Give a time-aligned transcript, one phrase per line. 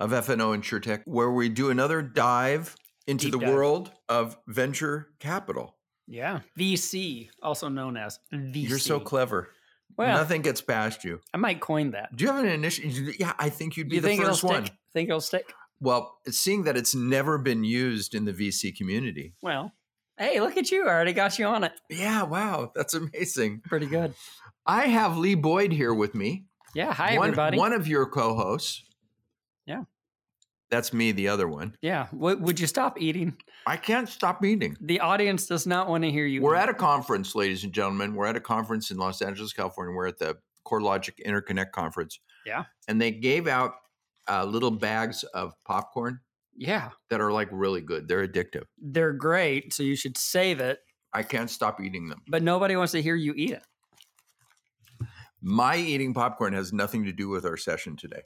[0.00, 2.74] of FNO InsurTech, where we do another dive
[3.06, 3.54] into Deep the dive.
[3.54, 5.76] world of venture capital.
[6.08, 6.40] Yeah.
[6.58, 8.68] VC, also known as VC.
[8.68, 9.50] You're so clever.
[9.96, 11.20] Well, Nothing gets past you.
[11.34, 12.14] I might coin that.
[12.16, 13.16] Do you have an initiative?
[13.18, 14.66] Yeah, I think you'd be You the first one.
[14.92, 15.52] Think it'll stick?
[15.80, 19.34] Well, seeing that it's never been used in the VC community.
[19.42, 19.72] Well,
[20.18, 20.84] hey, look at you.
[20.86, 21.72] I already got you on it.
[21.88, 23.62] Yeah, wow, that's amazing.
[23.64, 24.14] Pretty good.
[24.66, 26.46] I have Lee Boyd here with me.
[26.74, 26.92] Yeah.
[26.92, 27.58] Hi, one, everybody.
[27.58, 28.84] One of your co-hosts.
[30.70, 31.76] That's me, the other one.
[31.82, 32.06] yeah.
[32.12, 33.36] W- would you stop eating?
[33.66, 34.76] I can't stop eating.
[34.80, 36.42] The audience does not want to hear you.
[36.42, 36.60] We're eat.
[36.60, 38.14] at a conference, ladies and gentlemen.
[38.14, 39.94] We're at a conference in Los Angeles, California.
[39.94, 42.20] We're at the CoreLogic Interconnect conference.
[42.46, 42.64] Yeah.
[42.88, 43.72] And they gave out
[44.28, 46.20] uh, little bags of popcorn
[46.56, 46.90] Yeah.
[47.10, 48.06] that are like really good.
[48.06, 48.64] They're addictive.
[48.78, 49.72] They're great.
[49.74, 50.78] So you should save it,
[51.12, 52.22] I can't stop eating them.
[52.28, 53.62] but nobody wants to hear you eat it.
[55.42, 58.22] My eating popcorn has nothing to do with our session today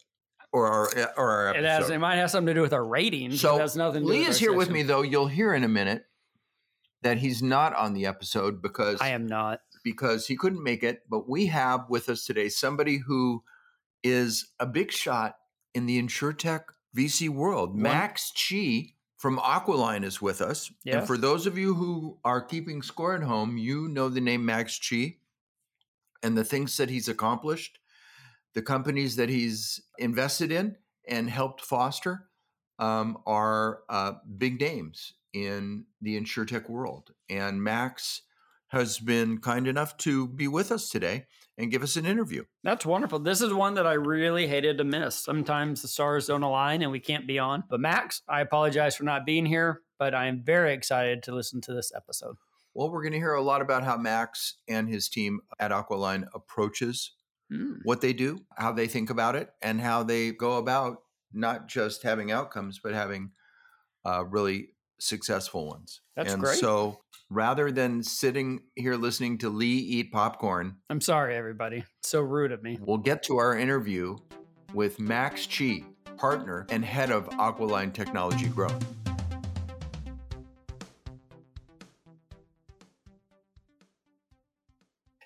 [0.54, 1.90] or our, eh, or our It has.
[1.90, 3.40] It might have something to do with our ratings.
[3.40, 5.02] so but it has nothing Lee is here with me, though.
[5.02, 6.04] You'll hear in a minute
[7.02, 9.60] that he's not on the episode because I am not.
[9.82, 11.02] because he couldn't make it.
[11.10, 13.42] But we have with us today somebody who
[14.04, 15.34] is a big shot
[15.74, 16.62] in the insurtech
[16.96, 17.70] VC world.
[17.70, 20.70] One- Max Chi from Aquiline is with us.
[20.84, 20.98] Yeah.
[20.98, 24.44] And for those of you who are keeping score at home, you know the name
[24.44, 25.16] Max Chi
[26.22, 27.80] and the things that he's accomplished,
[28.54, 30.76] the companies that he's invested in
[31.08, 32.28] and helped foster
[32.78, 37.10] um, are uh, big names in the insurtech world.
[37.28, 38.22] And Max
[38.68, 42.44] has been kind enough to be with us today and give us an interview.
[42.64, 43.20] That's wonderful.
[43.20, 45.14] This is one that I really hated to miss.
[45.16, 47.64] Sometimes the stars don't align and we can't be on.
[47.68, 51.60] But Max, I apologize for not being here, but I am very excited to listen
[51.62, 52.36] to this episode.
[52.74, 56.26] Well, we're going to hear a lot about how Max and his team at Aquiline
[56.34, 57.12] approaches
[57.52, 57.80] Mm.
[57.84, 60.98] what they do, how they think about it, and how they go about
[61.32, 63.32] not just having outcomes, but having
[64.04, 66.00] uh, really successful ones.
[66.16, 66.58] That's and great.
[66.58, 67.00] So
[67.30, 71.84] rather than sitting here listening to Lee eat popcorn, I'm sorry, everybody.
[72.02, 72.78] So rude of me.
[72.80, 74.16] we'll get to our interview
[74.72, 75.84] with Max Chi,
[76.16, 78.84] partner and head of Aquiline Technology Growth.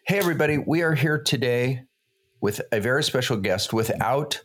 [0.06, 0.56] Hey, everybody.
[0.56, 1.82] We are here today
[2.40, 4.42] with a very special guest without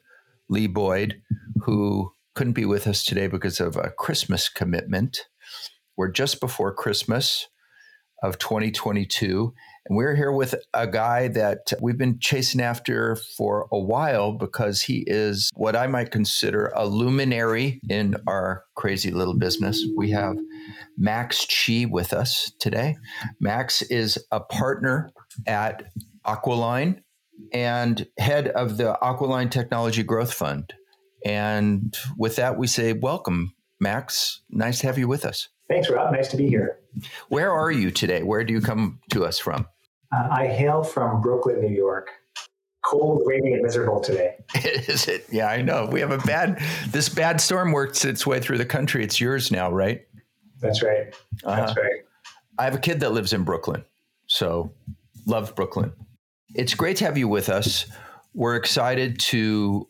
[0.49, 1.21] Lee Boyd,
[1.63, 5.27] who couldn't be with us today because of a Christmas commitment.
[5.95, 7.47] We're just before Christmas
[8.23, 9.53] of 2022.
[9.85, 14.81] And we're here with a guy that we've been chasing after for a while because
[14.81, 19.85] he is what I might consider a luminary in our crazy little business.
[19.97, 20.37] We have
[20.97, 22.95] Max Chi with us today.
[23.41, 25.11] Max is a partner
[25.45, 25.91] at
[26.25, 27.02] Aquiline
[27.51, 30.73] and head of the Aquiline Technology Growth Fund.
[31.25, 34.41] And with that, we say, welcome, Max.
[34.49, 35.49] Nice to have you with us.
[35.69, 36.13] Thanks, Rob.
[36.13, 36.79] Nice to be here.
[37.29, 38.23] Where are you today?
[38.23, 39.67] Where do you come to us from?
[40.13, 42.09] Uh, I hail from Brooklyn, New York.
[42.85, 44.35] Cold, rainy, and miserable today.
[44.55, 45.25] Is it?
[45.31, 45.85] Yeah, I know.
[45.89, 49.03] We have a bad, this bad storm works its way through the country.
[49.05, 50.01] It's yours now, right?
[50.59, 51.15] That's right.
[51.43, 51.81] That's Uh-huh.
[51.81, 52.01] right.
[52.59, 53.85] I have a kid that lives in Brooklyn,
[54.27, 54.73] so
[55.25, 55.93] love Brooklyn.
[56.55, 57.85] It's great to have you with us.
[58.33, 59.87] We're excited to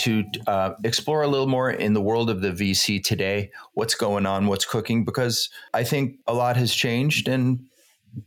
[0.00, 3.50] to uh, explore a little more in the world of the VC today.
[3.74, 4.48] What's going on?
[4.48, 5.04] What's cooking?
[5.04, 7.60] Because I think a lot has changed, and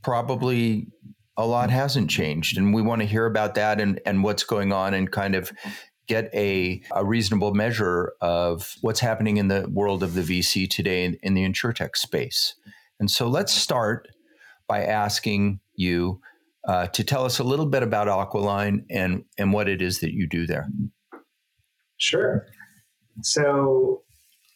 [0.02, 0.88] probably
[1.36, 2.58] a lot hasn't changed.
[2.58, 5.52] And we want to hear about that and and what's going on, and kind of
[6.08, 11.04] get a, a reasonable measure of what's happening in the world of the VC today
[11.04, 12.56] in, in the insurtech space.
[13.00, 14.08] And so let's start
[14.68, 16.20] by asking you
[16.68, 20.14] uh, to tell us a little bit about Aquiline and, and what it is that
[20.14, 20.68] you do there.
[21.98, 22.46] Sure.
[23.22, 24.04] So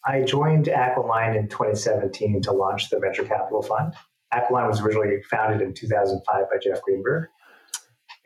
[0.06, 3.94] I joined Aquiline in 2017 to launch the venture capital fund.
[4.32, 7.28] Aquiline was originally founded in 2005 by Jeff Greenberg.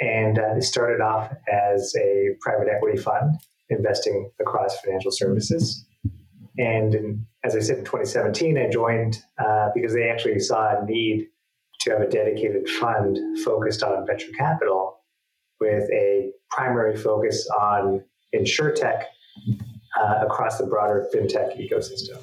[0.01, 3.39] And uh, it started off as a private equity fund
[3.69, 5.85] investing across financial services.
[6.57, 10.85] And in, as I said, in 2017, I joined uh, because they actually saw a
[10.85, 11.29] need
[11.81, 15.01] to have a dedicated fund focused on venture capital
[15.61, 18.03] with a primary focus on
[18.35, 19.05] insurtech
[20.01, 22.23] uh, across the broader fintech ecosystem.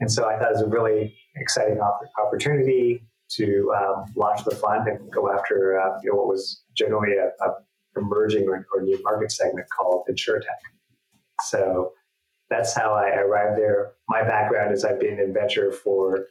[0.00, 4.54] And so I thought it was a really exciting op- opportunity to um, launch the
[4.54, 7.54] fund and go after uh, you know, what was generally a, a
[7.96, 10.44] emerging or, or, new market segment called insurtech.
[11.42, 11.92] So
[12.48, 13.92] that's how I arrived there.
[14.08, 16.26] My background is I've been in venture for,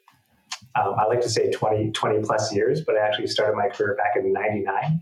[0.77, 3.95] um, I like to say 20, 20 plus years, but I actually started my career
[3.95, 5.01] back in 99.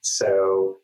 [0.00, 0.78] So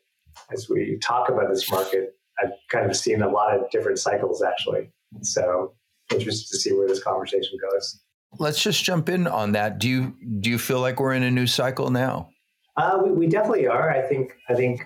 [0.51, 4.41] as we talk about this market, I've kind of seen a lot of different cycles
[4.41, 4.91] actually.
[5.21, 5.73] So
[6.11, 7.99] interested to see where this conversation goes.
[8.39, 9.79] Let's just jump in on that.
[9.79, 12.29] Do you do you feel like we're in a new cycle now?
[12.77, 13.91] Uh, we, we, definitely are.
[13.91, 14.85] I think I think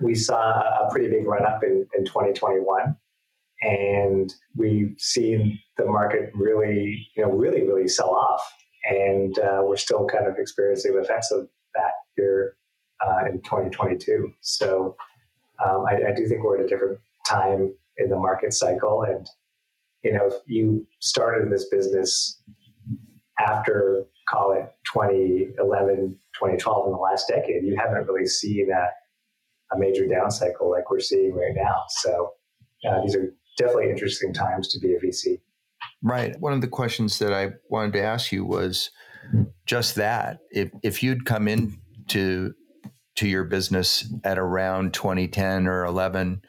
[0.00, 2.96] we saw a pretty big run up in, in 2021,
[3.62, 8.52] and we've seen the market really, you know, really, really sell off,
[8.84, 12.56] and uh, we're still kind of experiencing the effects of that here
[13.06, 14.32] uh, in 2022.
[14.40, 14.96] So
[15.64, 19.28] um, I, I do think we're at a different time in the market cycle, and
[20.02, 22.40] you know, if you started this business
[23.38, 29.78] after call it 2011, 2012 in the last decade, you haven't really seen a, a
[29.78, 31.82] major down cycle like we're seeing right now.
[31.88, 32.32] So
[32.88, 35.40] uh, these are definitely interesting times to be a VC.
[36.02, 36.38] Right.
[36.40, 38.90] One of the questions that I wanted to ask you was
[39.66, 40.40] just that.
[40.50, 41.78] If if you'd come in
[42.08, 42.54] to
[43.16, 46.42] to your business at around 2010 or 11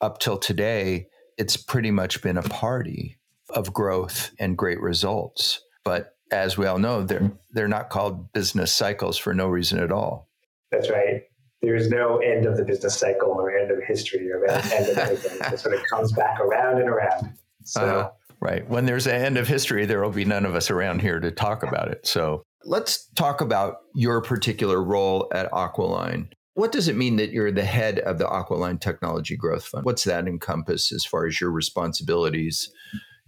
[0.00, 3.18] up till today, it's pretty much been a party
[3.50, 5.60] of growth and great results.
[5.84, 9.92] But as we all know, they're they're not called business cycles for no reason at
[9.92, 10.28] all.
[10.72, 11.22] That's right.
[11.62, 15.38] There's no end of the business cycle or end of history or end of anything.
[15.52, 17.32] it sort of comes back around and around.
[17.64, 17.80] So.
[17.82, 18.10] Uh,
[18.40, 18.68] right.
[18.68, 21.30] When there's an end of history, there will be none of us around here to
[21.30, 22.06] talk about it.
[22.06, 26.30] So let's talk about your particular role at Aquiline.
[26.54, 29.84] What does it mean that you're the head of the Aquiline Technology Growth Fund?
[29.84, 32.70] What's that encompass as far as your responsibilities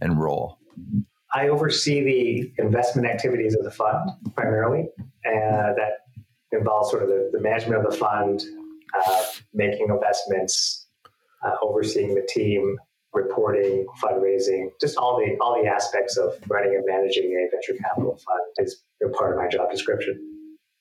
[0.00, 0.58] and role?
[1.34, 4.88] I oversee the investment activities of the fund primarily,
[5.25, 6.06] and that
[6.52, 8.44] involves sort of the, the management of the fund,
[8.99, 10.87] uh, making investments,
[11.44, 12.78] uh, overseeing the team,
[13.12, 18.16] reporting, fundraising, just all the all the aspects of running and managing a venture capital
[18.16, 18.82] fund is
[19.16, 20.19] part of my job description.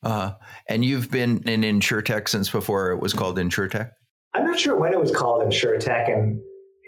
[0.03, 0.31] Uh,
[0.69, 3.91] and you've been in InsureTech since before it was called InsureTech?
[4.33, 6.11] I'm not sure when it was called InsureTech.
[6.11, 6.39] And,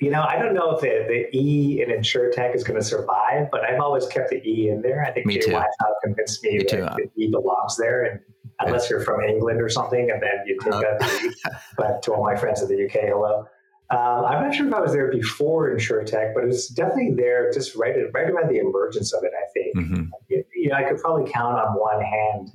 [0.01, 3.47] you know, I don't know if the, the E in InsureTech is going to survive,
[3.51, 5.03] but I've always kept the E in there.
[5.03, 5.65] I think me Jay Weishaupt
[6.03, 8.03] convinced me, me that the E belongs there.
[8.03, 8.19] And
[8.59, 11.33] unless you're from England or something, and then you take uh, E.
[11.77, 13.47] But to all my friends in the UK, hello.
[13.91, 17.51] Um, I'm not sure if I was there before InsurTech, but it was definitely there
[17.51, 19.75] just right, right around the emergence of it, I think.
[19.77, 20.03] Mm-hmm.
[20.29, 22.51] You, you know, I could probably count on one hand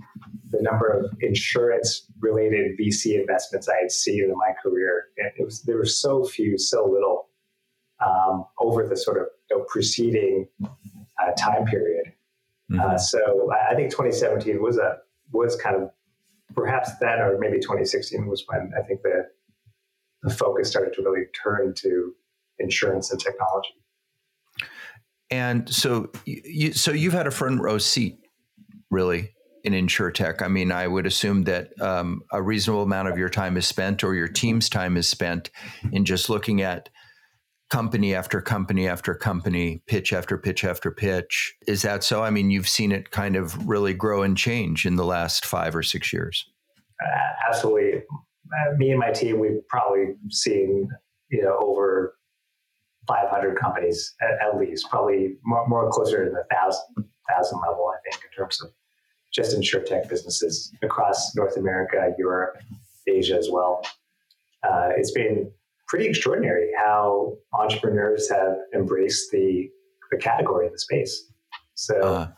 [0.51, 5.07] the number of insurance related VC investments I had seen in my career.
[5.17, 7.29] It was there were so few, so little
[8.05, 12.13] um, over the sort of you know, preceding uh, time period.
[12.71, 12.81] Mm-hmm.
[12.81, 14.99] Uh, so I think 2017 was a
[15.33, 15.91] was kind of
[16.55, 19.27] perhaps that, or maybe 2016 was when I think the
[20.25, 22.13] the focus started to really turn to
[22.59, 23.77] insurance and technology.
[25.31, 28.19] And so, you, so you've had a front row seat,
[28.91, 29.35] really,
[29.65, 30.43] in insurtech.
[30.43, 34.03] I mean, I would assume that um, a reasonable amount of your time is spent,
[34.03, 35.51] or your team's time is spent,
[35.93, 36.89] in just looking at
[37.71, 41.55] company after company after company, pitch after pitch after pitch.
[41.67, 42.23] Is that so?
[42.23, 45.75] I mean, you've seen it kind of really grow and change in the last five
[45.75, 46.49] or six years.
[47.05, 48.03] Uh, absolutely.
[48.53, 50.89] Uh, me and my team, we've probably seen
[51.31, 52.17] you know over
[53.07, 57.99] 500 companies at, at least, probably more, more, closer to the thousand thousand level, I
[58.09, 58.71] think, in terms of
[59.33, 62.57] just insure tech businesses across North America, Europe,
[63.07, 63.83] Asia as well.
[64.63, 65.51] Uh, it's been
[65.89, 69.71] pretty extraordinary how entrepreneurs have embraced the
[70.11, 71.31] the category in the space.
[71.75, 72.01] So.
[72.01, 72.29] Uh.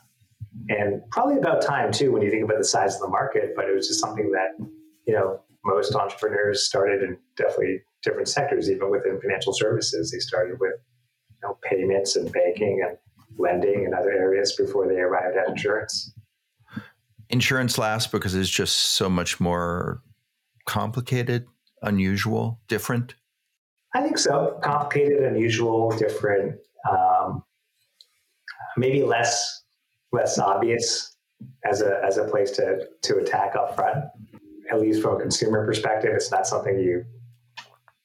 [0.71, 3.53] And probably about time too, when you think about the size of the market.
[3.55, 4.53] But it was just something that,
[5.07, 10.13] you know, most entrepreneurs started in definitely different sectors, even within financial services.
[10.13, 10.75] They started with
[11.31, 12.97] you know, payments and banking and
[13.39, 16.13] lending and other areas before they arrived at insurance.
[17.29, 20.01] Insurance lasts because it's just so much more
[20.65, 21.47] complicated,
[21.83, 23.17] unusual, different.
[23.95, 24.59] I think so.
[24.63, 26.61] Complicated, unusual, different.
[26.89, 27.43] Um,
[28.77, 29.65] maybe less
[30.13, 31.17] less obvious
[31.65, 34.05] as a as a place to to attack up front
[34.71, 37.05] at least from a consumer perspective, it's not something you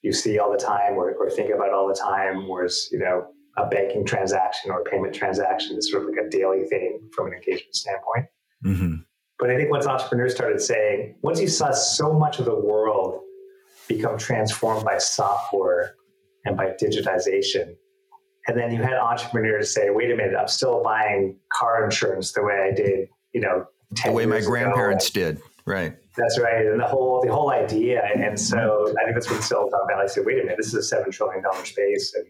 [0.01, 2.48] you see all the time or, or think about all the time.
[2.48, 3.27] Whereas, you know,
[3.58, 7.27] a banking transaction or a payment transaction is sort of like a daily thing from
[7.27, 8.25] an engagement standpoint.
[8.65, 8.96] Mm-hmm.
[9.38, 13.22] But I think once entrepreneurs started saying, once you saw so much of the world
[13.88, 15.96] become transformed by software
[16.46, 17.75] and by digitization.
[18.48, 22.44] And then you had entrepreneurs say, wait a minute, I'm still buying car insurance the
[22.44, 23.65] way I did, you know,
[24.03, 25.34] the way my grandparents ago.
[25.34, 25.41] did.
[25.65, 25.96] Right.
[26.18, 26.65] That's right.
[26.65, 28.01] And the whole the whole idea.
[28.15, 30.84] And so I think that's when Silicon Valley said, wait a minute, this is a
[30.84, 32.25] seven trillion dollar space and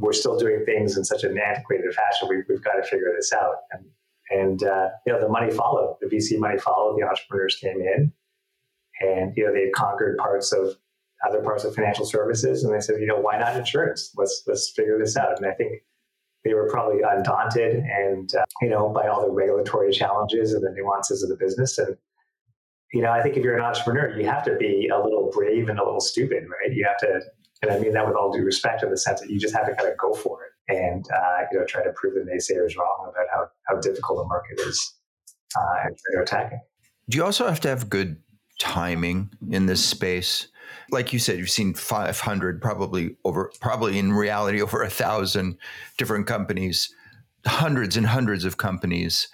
[0.00, 2.28] we're still doing things in such an antiquated fashion.
[2.28, 3.56] We, have got to figure this out.
[3.70, 3.84] And
[4.30, 5.96] and uh, you know, the money followed.
[6.00, 6.98] The VC money followed.
[6.98, 8.12] The entrepreneurs came in,
[9.00, 10.76] and you know, they conquered parts of
[11.28, 14.12] other parts of financial services, and they said, you know, why not insurance?
[14.16, 15.36] Let's let's figure this out.
[15.36, 15.82] And I think
[16.44, 20.72] they were probably undaunted, and uh, you know, by all the regulatory challenges and the
[20.76, 21.76] nuances of the business.
[21.78, 21.96] And
[22.92, 25.68] you know, I think if you're an entrepreneur, you have to be a little brave
[25.68, 26.74] and a little stupid, right?
[26.74, 27.20] You have to,
[27.62, 29.66] and I mean that with all due respect, in the sense that you just have
[29.66, 32.76] to kind of go for it and uh, you know try to prove the naysayers
[32.76, 34.94] wrong about how how difficult the market is
[35.56, 36.58] uh, and try to attack it.
[37.08, 38.16] Do you also have to have good
[38.58, 40.48] timing in this space?
[40.90, 45.58] Like you said, you've seen 500, probably over, probably in reality over a thousand
[45.98, 46.94] different companies,
[47.44, 49.28] hundreds and hundreds of companies.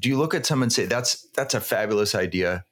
[0.00, 2.64] Do you look at someone and say that's that's a fabulous idea,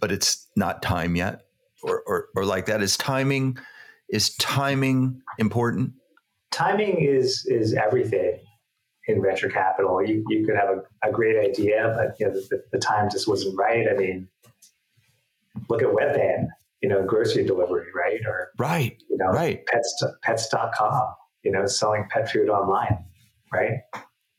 [0.00, 1.42] but it's not time yet,
[1.82, 2.82] or or, or like that?
[2.82, 3.58] Is timing
[4.08, 5.92] is timing important?
[6.54, 8.38] timing is is everything
[9.06, 10.02] in venture capital.
[10.02, 13.28] You, you could have a, a great idea, but you know the, the, time just
[13.28, 13.86] wasn't right.
[13.90, 14.28] I mean,
[15.68, 16.46] look at Webvan,
[16.80, 18.20] you know, grocery delivery, right?
[18.24, 19.66] Or right, you know, right.
[19.66, 23.04] Pets pets.com, you know, selling pet food online,
[23.52, 23.80] right?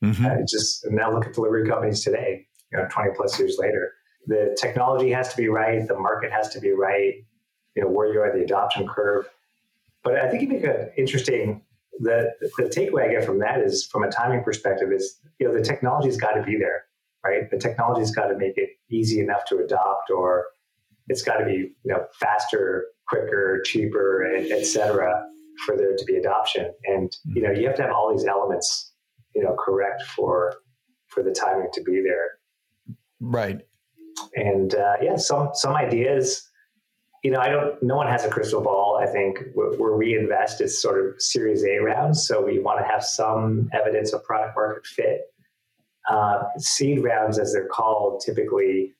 [0.04, 0.26] Mm-hmm.
[0.26, 3.92] Uh, just now look at delivery companies today, you know, 20 plus years later.
[4.26, 7.14] The technology has to be right, the market has to be right,
[7.74, 9.28] you know, where you are the adoption curve.
[10.02, 11.62] But I think you make an interesting
[11.98, 15.54] the, the takeaway I get from that is, from a timing perspective, is you know
[15.54, 16.84] the technology's got to be there,
[17.24, 17.50] right?
[17.50, 20.46] The technology's got to make it easy enough to adopt, or
[21.08, 25.26] it's got to be you know faster, quicker, cheaper, and et cetera,
[25.64, 26.72] for there to be adoption.
[26.84, 28.92] And you know you have to have all these elements,
[29.36, 30.54] you know, correct for
[31.08, 32.38] for the timing to be there.
[33.20, 33.60] Right.
[34.34, 36.50] And uh, yeah, some some ideas
[37.26, 37.82] you know, I don't.
[37.82, 39.00] No one has a crystal ball.
[39.02, 42.84] I think where we invest is sort of Series A rounds, so we want to
[42.86, 45.22] have some evidence of product market fit.
[46.08, 48.94] Uh, seed rounds, as they're called, typically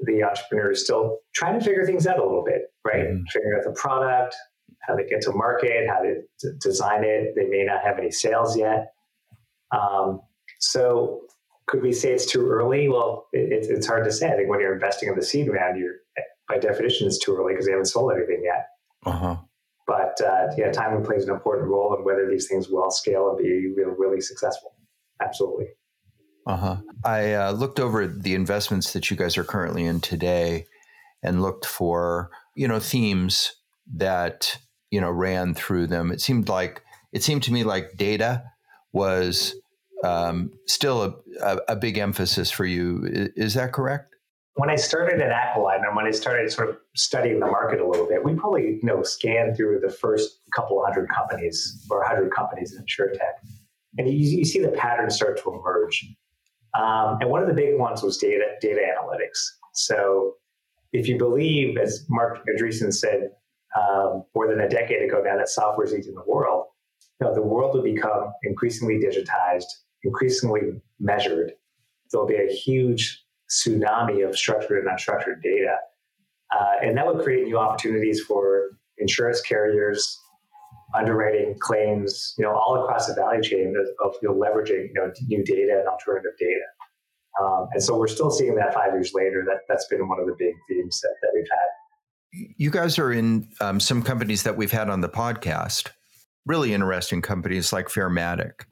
[0.00, 3.06] the entrepreneur is still trying to figure things out a little bit, right?
[3.06, 3.22] Mm-hmm.
[3.32, 4.36] Figuring out the product,
[4.80, 7.34] how they get to market, how to d- design it.
[7.34, 8.92] They may not have any sales yet.
[9.72, 10.20] Um,
[10.58, 11.20] so,
[11.66, 12.88] could we say it's too early?
[12.88, 14.28] Well, it, it's hard to say.
[14.28, 15.96] I think when you're investing in the seed round, you're
[16.50, 18.66] by definition, it's too early because they haven't sold anything yet.
[19.06, 19.36] Uh-huh.
[19.86, 23.38] But uh, yeah, timing plays an important role in whether these things will scale and
[23.38, 24.74] be really, really successful.
[25.22, 25.66] Absolutely.
[26.46, 26.76] Uh-huh.
[27.04, 30.66] I uh, looked over the investments that you guys are currently in today
[31.22, 33.52] and looked for, you know, themes
[33.94, 34.58] that,
[34.90, 36.10] you know, ran through them.
[36.10, 38.44] It seemed like, it seemed to me like data
[38.92, 39.54] was
[40.04, 43.04] um, still a, a, a, big emphasis for you.
[43.04, 44.10] Is, is that correct?
[44.60, 47.86] when I started at Aquiline and when I started sort of studying the market a
[47.86, 52.30] little bit, we probably you know scanned through the first couple hundred companies or hundred
[52.34, 53.40] companies in insurtech,
[53.96, 56.06] and you, you, see the patterns start to emerge.
[56.78, 59.38] Um, and one of the big ones was data data analytics.
[59.72, 60.34] So
[60.92, 63.30] if you believe, as Marc Andreessen said
[63.80, 66.66] um, more than a decade ago now, that software is eating the world,
[67.26, 69.66] know, the world will become increasingly digitized,
[70.04, 71.52] increasingly measured.
[72.10, 75.76] There'll be a huge tsunami of structured and unstructured data.
[76.56, 80.18] Uh, and that would create new opportunities for insurance carriers,
[80.94, 84.94] underwriting claims, you know, all across the value chain of, of you know, leveraging you
[84.94, 86.64] know, new data and alternative data.
[87.40, 89.44] Um, and so we're still seeing that five years later.
[89.46, 92.54] That that's been one of the big themes that, that we've had.
[92.56, 95.90] You guys are in um, some companies that we've had on the podcast.
[96.46, 98.66] Really interesting companies like Fairmatic.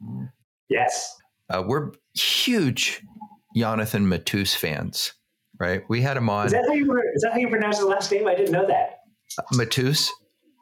[0.69, 1.15] Yes,
[1.49, 3.01] uh, we're huge
[3.55, 5.13] Jonathan Matus fans,
[5.59, 5.83] right?
[5.89, 6.47] We had him on.
[6.47, 8.27] Is that how you, is that how you pronounce his last name?
[8.27, 9.01] I didn't know that.
[9.37, 10.09] Uh, Matus?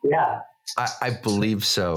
[0.03, 0.39] Yeah.
[0.77, 1.95] I, I, believe so.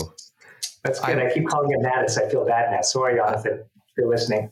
[0.84, 1.18] That's good.
[1.18, 2.20] I, I, keep calling him Mattis.
[2.20, 2.82] I feel bad now.
[2.82, 4.50] Sorry, Jonathan, if you're listening.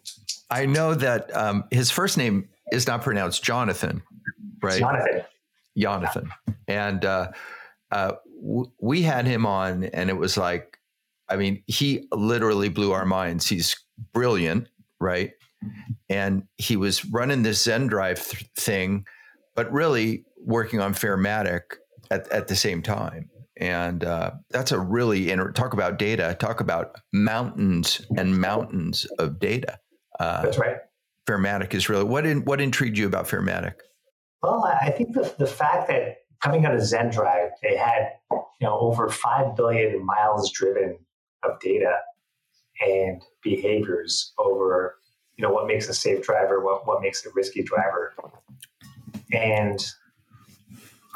[0.50, 4.02] I know that um, his first name is not pronounced Jonathan,
[4.62, 4.80] right?
[4.80, 5.22] Jonathan.
[5.76, 6.30] Jonathan.
[6.66, 7.30] And uh,
[7.90, 10.78] uh, w- we had him on, and it was like,
[11.28, 13.46] I mean, he literally blew our minds.
[13.46, 13.76] He's
[14.12, 14.68] brilliant,
[15.00, 15.32] right?
[16.08, 19.06] and he was running this ZenDrive th- thing,
[19.54, 21.76] but really working on Fairmatic
[22.10, 23.28] at, at the same time.
[23.56, 26.36] And uh, that's a really inter- talk about data.
[26.38, 29.78] Talk about mountains and mountains of data.
[30.20, 30.76] Uh, that's right.
[31.26, 33.80] Fairmatic is really what in, what intrigued you about Fairmatic?
[34.42, 38.78] Well, I think the, the fact that coming out of ZenDrive, they had you know
[38.78, 40.98] over five billion miles driven
[41.42, 41.96] of data
[42.80, 44.96] and behaviors over
[45.36, 48.14] you know what makes a safe driver, what what makes a risky driver,
[49.32, 49.84] and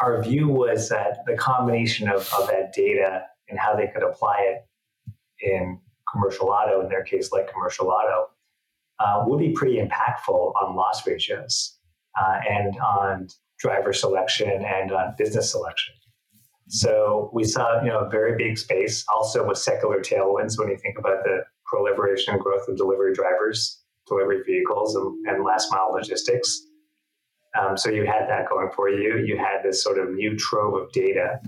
[0.00, 4.38] our view was that the combination of, of that data and how they could apply
[4.40, 4.66] it
[5.40, 5.78] in
[6.10, 8.28] commercial auto, in their case, like commercial auto,
[8.98, 11.78] uh, would be pretty impactful on loss ratios
[12.20, 13.28] uh, and on
[13.62, 15.94] driver selection and on business selection.
[16.68, 20.76] So we saw, you know, a very big space, also with secular tailwinds when you
[20.76, 25.92] think about the proliferation and growth of delivery drivers, delivery vehicles, and, and last mile
[25.92, 26.62] logistics.
[27.60, 29.22] Um, so you had that going for you.
[29.24, 31.40] You had this sort of new trove of data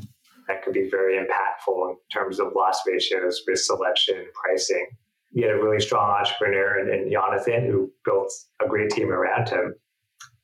[0.46, 4.86] that could be very impactful in terms of loss ratios, risk selection, pricing.
[5.32, 8.30] You had a really strong entrepreneur in Jonathan who built
[8.62, 9.74] a great team around him.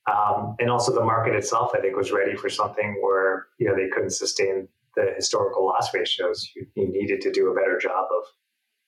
[0.07, 3.77] Um, and also the market itself, I think, was ready for something where you know
[3.77, 6.51] they couldn't sustain the historical loss ratios.
[6.55, 8.25] You, you needed to do a better job of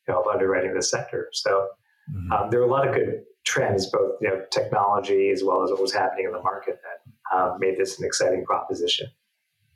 [0.09, 1.29] you know, of underwriting the sector.
[1.33, 1.69] So
[2.11, 2.33] mm-hmm.
[2.33, 5.71] um, there were a lot of good trends, both you know technology as well as
[5.71, 9.07] what was happening in the market that uh, made this an exciting proposition.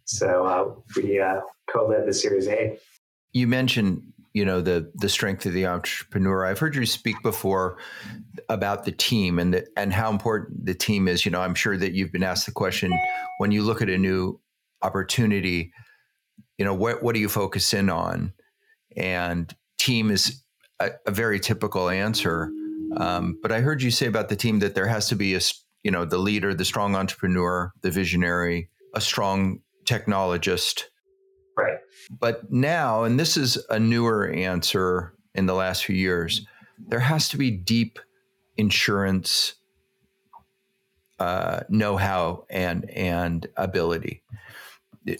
[0.05, 1.41] So uh, we uh,
[1.71, 2.79] co-led the Series A.
[3.33, 4.03] You mentioned,
[4.37, 6.45] you know, the the strength of the entrepreneur.
[6.45, 7.79] I've heard you speak before
[8.51, 11.25] about the team and the, and how important the team is.
[11.25, 12.93] You know, I'm sure that you've been asked the question
[13.39, 14.39] when you look at a new
[14.83, 15.73] opportunity.
[16.59, 18.35] You know, what what do you focus in on?
[18.95, 20.45] And team is
[20.81, 22.51] a, a very typical answer.
[22.99, 25.41] Um, but I heard you say about the team that there has to be a
[25.83, 30.83] you know the leader, the strong entrepreneur, the visionary, a strong technologist.
[31.57, 31.79] Right.
[32.11, 36.47] But now, and this is a newer answer in the last few years,
[36.79, 37.99] there has to be deep
[38.57, 39.55] insurance
[41.19, 44.23] uh, know-how and and ability.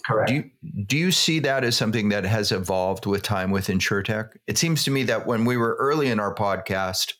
[0.05, 0.27] Correct.
[0.27, 4.31] Do you, do you see that as something that has evolved with time with InsureTech?
[4.45, 7.13] It seems to me that when we were early in our podcast,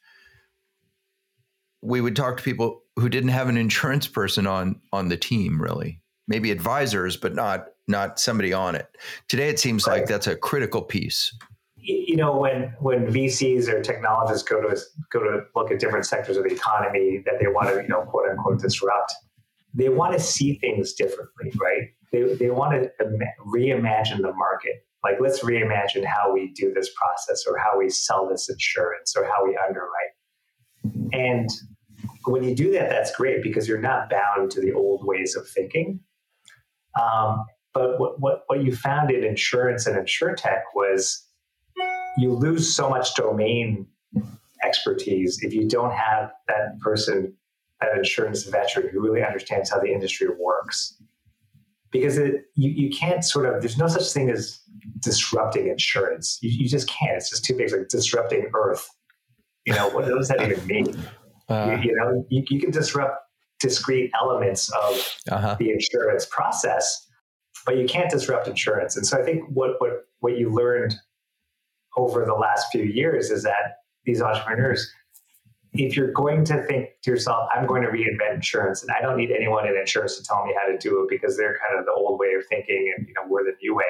[1.82, 5.62] we would talk to people who didn't have an insurance person on on the team,
[5.62, 8.88] really maybe advisors, but not not somebody on it.
[9.28, 10.00] Today, it seems right.
[10.00, 11.34] like that's a critical piece.
[11.78, 14.78] You know, when when VCs or technologists go to
[15.12, 18.02] go to look at different sectors of the economy that they want to, you know,
[18.02, 19.13] quote unquote disrupt,
[19.73, 21.89] they want to see things differently, right?
[22.12, 22.91] They they want to
[23.45, 24.86] reimagine the market.
[25.04, 29.23] Like, let's reimagine how we do this process, or how we sell this insurance, or
[29.23, 31.13] how we underwrite.
[31.13, 31.50] And
[32.26, 35.47] when you do that, that's great because you're not bound to the old ways of
[35.47, 36.00] thinking.
[37.02, 37.45] Um,
[37.78, 41.24] but what, what, what you found in insurance and insuretech was
[42.18, 43.86] you lose so much domain
[44.63, 47.34] expertise if you don't have that person,
[47.80, 51.00] that insurance veteran who really understands how the industry works.
[51.92, 54.60] Because it, you, you can't sort of, there's no such thing as
[55.00, 56.40] disrupting insurance.
[56.42, 57.16] You, you just can't.
[57.16, 57.66] It's just too big.
[57.66, 58.90] It's like disrupting Earth.
[59.66, 60.98] You know, what does that even mean?
[61.50, 63.22] Uh, you, you, know, you, you can disrupt
[63.62, 65.56] discrete elements of uh-huh.
[65.60, 67.07] the insurance process,
[67.67, 68.95] but you can't disrupt insurance.
[68.95, 70.95] And so I think what what what you learned
[71.97, 74.89] over the last few years is that these entrepreneurs,
[75.73, 79.17] if you're going to think to yourself, I'm going to reinvent insurance and I don't
[79.17, 81.86] need anyone in insurance to tell me how to do it because they're kind of
[81.86, 83.84] the old way of thinking and you know we're the new way.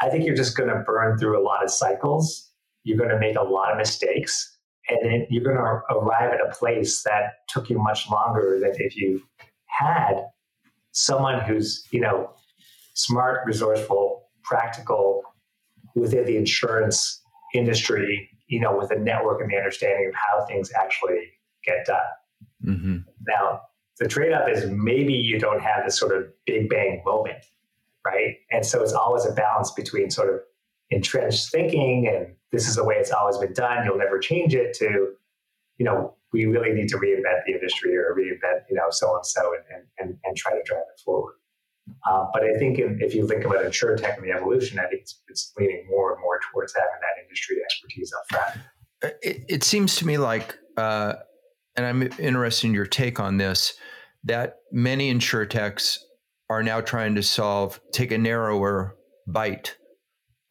[0.00, 2.52] I think you're just going to burn through a lot of cycles.
[2.84, 6.38] You're going to make a lot of mistakes and then you're going to arrive at
[6.40, 9.20] a place that took you much longer than if you
[9.66, 10.14] had
[10.92, 12.30] someone who's you know
[12.96, 15.22] smart resourceful practical
[15.94, 17.22] within the insurance
[17.54, 21.32] industry you know with a network and the understanding of how things actually
[21.64, 21.98] get done
[22.64, 22.96] mm-hmm.
[23.26, 23.60] now
[23.98, 27.44] the trade-off is maybe you don't have this sort of big bang moment
[28.04, 30.40] right and so it's always a balance between sort of
[30.90, 33.84] entrenched thinking and this is the way it's always been done.
[33.84, 35.12] You'll never change it to,
[35.78, 39.26] you know, we really need to reinvent the industry or reinvent, you know, so and
[39.26, 41.34] so and, and, and try to drive it forward.
[42.10, 45.02] Uh, but I think in, if you think about insuretech and the evolution, I think
[45.02, 48.64] it's, it's leaning more and more towards having that industry expertise up front.
[49.04, 51.14] Uh, it, it seems to me like, uh,
[51.76, 53.74] and I'm interested in your take on this,
[54.24, 55.98] that many insuretechs
[56.48, 58.96] are now trying to solve, take a narrower
[59.26, 59.76] bite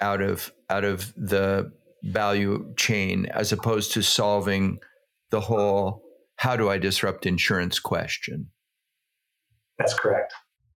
[0.01, 1.71] out of out of the
[2.03, 4.77] value chain as opposed to solving
[5.31, 6.03] the whole
[6.37, 8.49] how do I disrupt insurance question.
[9.77, 10.33] That's correct.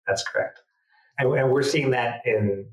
[0.09, 0.59] That's correct.
[1.17, 2.65] And, and we're seeing that in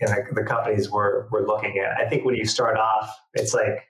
[0.00, 1.98] in the, the, companies we're we're looking at.
[1.98, 3.88] I think when you start off, it's like,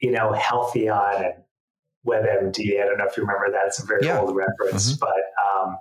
[0.00, 1.34] you know, Healtheon and
[2.06, 2.80] WebMD.
[2.80, 3.66] I don't know if you remember that.
[3.66, 4.20] It's a very yeah.
[4.20, 5.00] old reference, mm-hmm.
[5.00, 5.76] but um,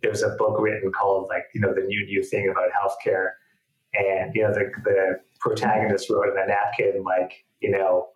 [0.00, 3.30] there was a book written called like, you know, the new new thing about healthcare
[3.94, 8.08] and you know the the protagonist wrote in a napkin like you know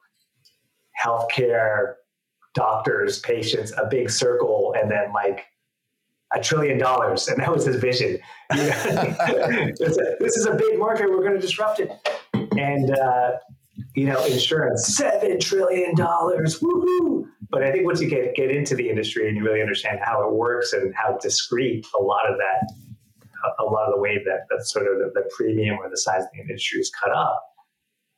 [1.03, 1.95] healthcare
[2.55, 5.45] doctors patients a big circle and then like
[6.35, 8.19] a trillion dollars and that was his vision.
[8.51, 11.91] This is a big market we're going to disrupt it.
[12.35, 13.33] And uh,
[13.95, 17.25] you know insurance seven trillion dollars woohoo!
[17.51, 20.27] But i think once you get get into the industry and you really understand how
[20.27, 22.67] it works and how discreet a lot of that
[23.59, 26.23] a lot of the way that that sort of the, the premium or the size
[26.23, 27.43] of the industry is cut up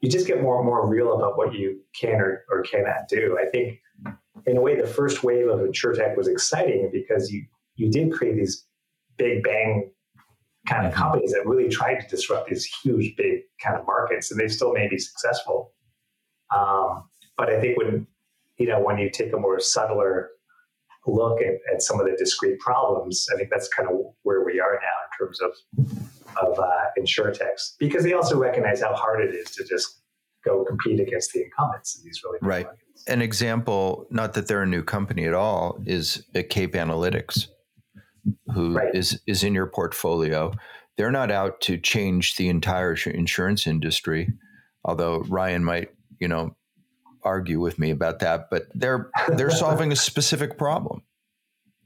[0.00, 3.38] you just get more and more real about what you can or, or cannot do.
[3.40, 3.80] I think
[4.46, 7.44] in a way the first wave of insurtech was exciting because you
[7.78, 8.66] you did create these
[9.16, 9.90] big bang
[10.66, 14.38] kind of companies that really tried to disrupt these huge, big kind of markets, and
[14.38, 15.72] they still may be successful.
[16.54, 17.04] Um,
[17.36, 18.06] but I think when
[18.58, 20.30] you know when you take a more subtler
[21.06, 24.60] look at, at some of the discrete problems, I think that's kind of where we
[24.60, 25.52] are now in terms of
[26.42, 30.02] of uh, insurtechs, because they also recognize how hard it is to just
[30.44, 32.66] go compete against the incumbents in these really right.
[32.66, 33.04] Markets.
[33.06, 37.48] An example, not that they're a new company at all, is Cape Analytics
[38.54, 38.94] who right.
[38.94, 40.52] is is in your portfolio.
[40.96, 44.32] They're not out to change the entire insurance industry,
[44.84, 46.56] although Ryan might, you know,
[47.22, 48.50] argue with me about that.
[48.50, 51.02] But they're they're solving a specific problem,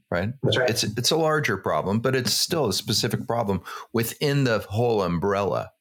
[0.09, 0.29] right?
[0.41, 0.69] Right.
[0.69, 5.71] It's it's a larger problem, but it's still a specific problem within the whole umbrella.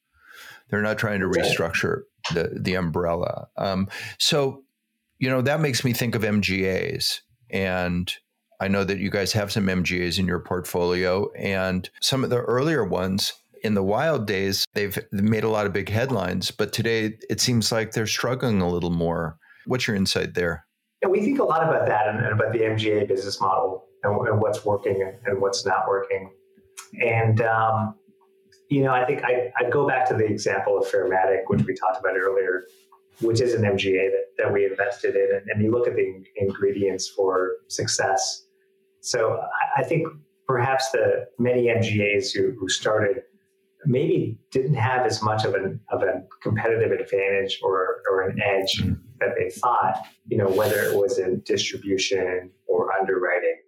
[0.68, 3.48] They're not trying to restructure the the umbrella.
[3.57, 4.64] Um, so,
[5.18, 7.20] you know, that makes me think of MGAs
[7.51, 8.12] and
[8.62, 12.38] I know that you guys have some MGAs in your portfolio, and some of the
[12.42, 13.33] earlier ones
[13.64, 17.72] in the wild days, they've made a lot of big headlines, but today it seems
[17.72, 19.37] like they're struggling a little more.
[19.66, 20.64] What's your insight there?
[21.03, 24.40] Yeah, we think a lot about that and, about the MGA business model and, and
[24.40, 26.31] what's working and, and, what's not working.
[27.05, 27.96] And, um,
[28.70, 31.75] you know, I think I, I'd go back to the example of Fairmatic, which we
[31.75, 32.62] talked about earlier,
[33.22, 35.37] which is an MGA that, that we invested in.
[35.37, 38.46] And, and you look at the ingredients for success
[39.03, 39.41] so
[39.77, 40.07] I think
[40.47, 43.23] perhaps the many MGAs who, who started
[43.85, 48.81] maybe didn't have as much of an of a competitive advantage or, or an edge
[48.81, 48.95] mm-hmm.
[49.19, 53.61] that they thought, you know, whether it was in distribution or underwriting.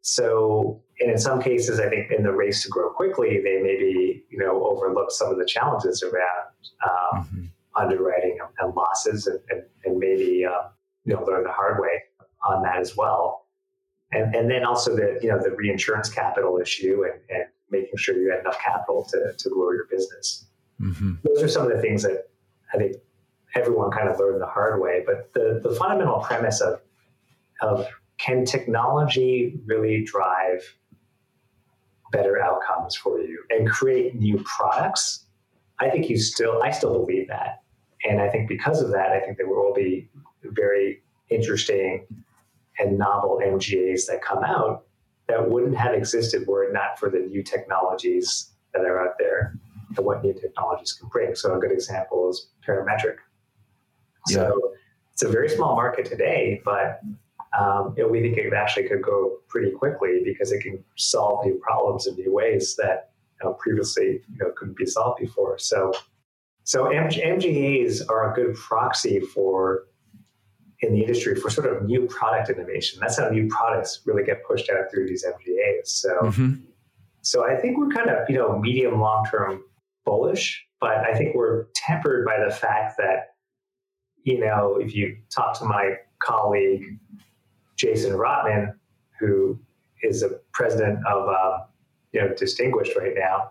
[0.00, 4.24] So, and in some cases, I think in the race to grow quickly, they maybe,
[4.28, 6.48] you know, overlooked some of the challenges around
[6.84, 7.44] um, mm-hmm.
[7.80, 10.68] underwriting and losses and, and, and maybe, uh,
[11.04, 12.02] you know, learn the hard way
[12.48, 13.45] on that as well
[14.12, 18.16] and, and then also the you know the reinsurance capital issue and, and making sure
[18.16, 20.46] you had enough capital to, to grow your business.
[20.80, 21.14] Mm-hmm.
[21.24, 22.28] Those are some of the things that
[22.72, 22.96] I think
[23.54, 25.02] everyone kind of learned the hard way.
[25.04, 26.80] But the, the fundamental premise of
[27.62, 27.86] of
[28.18, 30.76] can technology really drive
[32.12, 35.24] better outcomes for you and create new products?
[35.80, 37.62] I think you still I still believe that.
[38.08, 40.08] And I think because of that, I think there will be
[40.42, 42.06] very interesting
[42.78, 44.84] and novel MGAs that come out
[45.28, 49.58] that wouldn't have existed were it not for the new technologies that are out there
[49.96, 51.34] and what new technologies can bring.
[51.34, 53.16] So a good example is parametric.
[54.28, 54.36] Yeah.
[54.36, 54.72] So
[55.12, 57.00] it's a very small market today, but
[57.58, 62.06] um, we think it actually could go pretty quickly because it can solve new problems
[62.06, 63.10] in new ways that
[63.40, 65.58] you know, previously you know, couldn't be solved before.
[65.58, 65.92] So,
[66.64, 69.86] so MGAs are a good proxy for
[70.80, 72.98] in the industry for sort of new product innovation.
[73.00, 75.86] That's how new products really get pushed out through these MGAs.
[75.86, 76.54] So, mm-hmm.
[77.22, 79.62] so I think we're kind of you know medium long term
[80.04, 83.34] bullish, but I think we're tempered by the fact that
[84.22, 86.98] you know if you talk to my colleague
[87.76, 88.74] Jason Rotman,
[89.18, 89.58] who
[90.02, 91.58] is a president of uh,
[92.12, 93.50] you know Distinguished right now,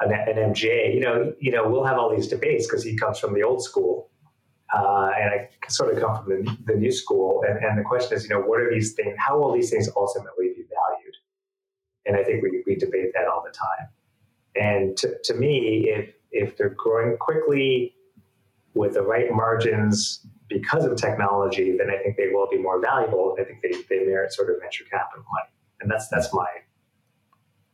[0.00, 3.18] an, an MGA, you know, you know we'll have all these debates because he comes
[3.18, 4.10] from the old school
[4.72, 7.42] uh, and I sort of come from the, the new school.
[7.46, 9.14] And, and, the question is, you know, what are these things?
[9.18, 11.14] How will these things ultimately be valued?
[12.06, 13.88] And I think we, we debate that all the time.
[14.56, 17.94] And to, to me, if if they're growing quickly
[18.74, 23.36] with the right margins because of technology, then I think they will be more valuable.
[23.40, 25.48] I think they, they merit sort of venture capital money.
[25.80, 26.46] And that's that's my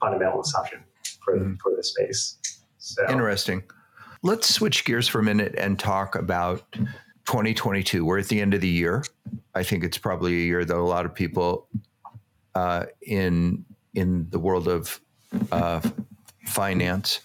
[0.00, 0.80] fundamental assumption
[1.22, 1.54] for, mm-hmm.
[1.62, 2.38] for the space.
[2.78, 3.62] So, Interesting.
[4.22, 6.70] Let's switch gears for a minute and talk about
[7.24, 8.04] 2022.
[8.04, 9.02] We're at the end of the year.
[9.54, 11.68] I think it's probably a year that a lot of people
[12.54, 15.00] uh, in in the world of
[15.50, 15.80] uh,
[16.44, 17.20] finance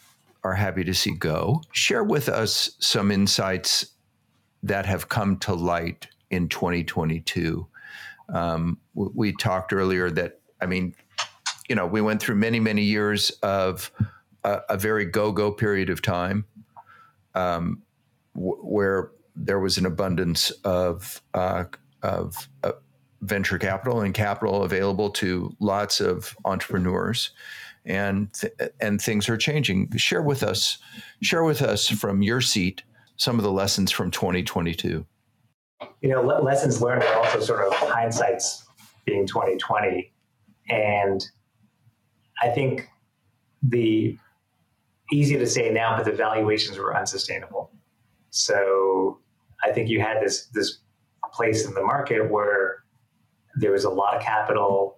[0.46, 1.62] are happy to see go.
[1.74, 3.88] Share with us some insights
[4.64, 7.68] that have come to light in 2022.
[8.30, 10.96] Um, we talked earlier that I mean,
[11.68, 13.92] you know, we went through many many years of
[14.46, 16.46] a, a very go-go period of time
[17.36, 17.82] um,
[18.34, 21.66] w- where there was an abundance of uh,
[22.02, 22.72] of uh,
[23.22, 27.32] venture capital and capital available to lots of entrepreneurs,
[27.86, 29.90] and th- and things are changing.
[29.98, 30.78] Share with us,
[31.22, 32.84] share with us from your seat
[33.18, 35.06] some of the lessons from 2022.
[36.02, 38.66] You know, le- lessons learned are also sort of hindsight's
[39.06, 40.12] being 2020,
[40.70, 41.26] and
[42.42, 42.90] I think
[43.62, 44.18] the
[45.12, 47.72] easy to say now, but the valuations were unsustainable.
[48.30, 49.20] So
[49.64, 50.80] I think you had this this
[51.34, 52.84] place in the market where
[53.56, 54.98] there was a lot of capital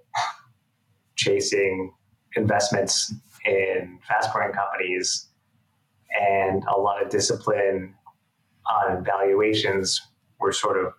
[1.16, 1.94] chasing
[2.36, 3.14] investments
[3.46, 5.28] in fast growing companies
[6.20, 7.94] and a lot of discipline
[8.70, 10.02] on valuations
[10.40, 10.94] were sort of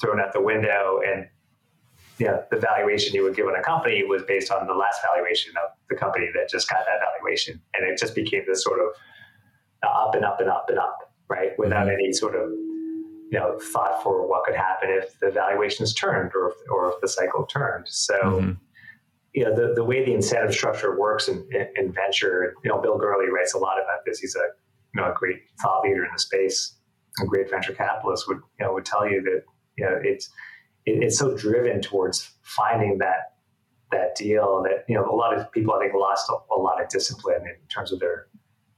[0.00, 1.26] thrown out the window and
[2.18, 5.52] yeah, the valuation you would give on a company was based on the last valuation
[5.56, 7.60] of the company that just got that valuation.
[7.74, 8.88] And it just became this sort of
[9.82, 11.50] up and up and up and up, right?
[11.58, 11.94] Without mm-hmm.
[11.94, 12.50] any sort of
[13.30, 17.00] you know thought for what could happen if the valuations turned or if, or if
[17.00, 17.86] the cycle turned.
[17.88, 18.52] So mm-hmm.
[19.34, 22.80] you know the, the way the incentive structure works in, in, in, venture, you know,
[22.80, 24.18] Bill Gurley writes a lot about this.
[24.18, 24.46] He's a
[24.94, 26.74] you know a great thought leader in the space,
[27.22, 29.42] a great venture capitalist would you know would tell you that
[29.76, 30.30] you know it's
[30.88, 33.34] it, it's so driven towards finding that
[33.90, 36.82] that deal that you know a lot of people I think lost a, a lot
[36.82, 38.26] of discipline in terms of their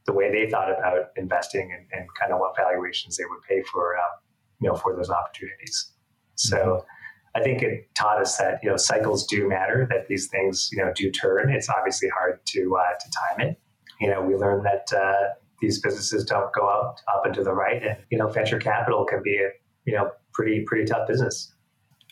[0.07, 3.62] the way they thought about investing and, and kind of what valuations they would pay
[3.62, 4.20] for um,
[4.61, 5.92] you know for those opportunities.
[6.37, 7.40] So mm-hmm.
[7.40, 10.83] I think it taught us that you know cycles do matter, that these things you
[10.83, 11.51] know do turn.
[11.51, 13.61] It's obviously hard to uh, to time it.
[14.01, 17.53] You know, we learned that uh, these businesses don't go up up and to the
[17.53, 19.51] right, and you know, venture capital can be a
[19.85, 21.53] you know pretty pretty tough business.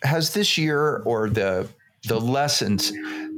[0.03, 1.69] Has this year or the
[2.07, 2.91] the lessons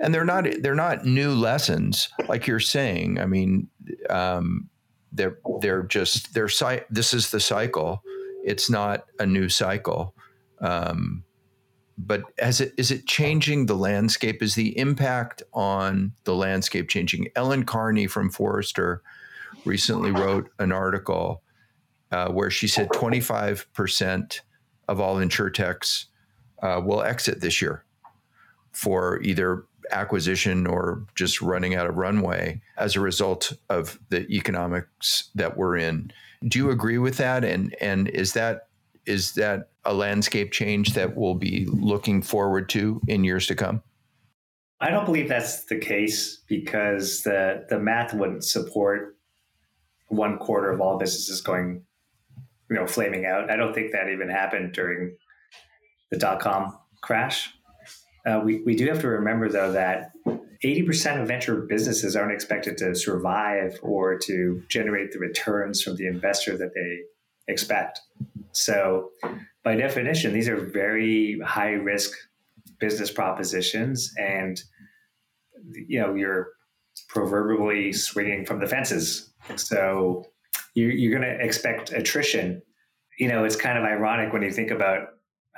[0.02, 3.66] and they're not they're not new lessons like you're saying i mean
[4.10, 4.68] um,
[5.12, 6.50] they're they're just they're
[6.90, 8.02] this is the cycle
[8.44, 10.14] it's not a new cycle.
[10.60, 11.24] Um,
[11.98, 14.42] but as it is it changing the landscape?
[14.42, 17.28] Is the impact on the landscape changing?
[17.36, 19.02] Ellen Carney from Forrester
[19.64, 21.42] recently wrote an article
[22.10, 24.40] uh, where she said 25%
[24.88, 26.06] of all insurtechs
[26.62, 27.84] uh, will exit this year
[28.72, 35.30] for either acquisition or just running out of runway as a result of the economics
[35.34, 36.12] that we're in.
[36.46, 37.44] Do you agree with that?
[37.44, 38.68] And and is that
[39.06, 43.82] is that a landscape change that we'll be looking forward to in years to come?
[44.80, 49.16] I don't believe that's the case because the the math wouldn't support
[50.08, 51.82] one quarter of all businesses going,
[52.68, 53.50] you know, flaming out.
[53.50, 55.16] I don't think that even happened during
[56.10, 57.54] the dot com crash.
[58.26, 60.12] Uh, we, we do have to remember, though, that
[60.64, 66.06] 80% of venture businesses aren't expected to survive or to generate the returns from the
[66.06, 68.00] investor that they expect.
[68.52, 69.10] So,
[69.64, 72.12] by definition, these are very high risk
[72.78, 74.60] business propositions, and
[75.72, 76.48] you know you're
[77.08, 79.30] proverbially swinging from the fences.
[79.56, 80.24] So,
[80.74, 82.60] you're, you're going to expect attrition.
[83.18, 85.08] You know, it's kind of ironic when you think about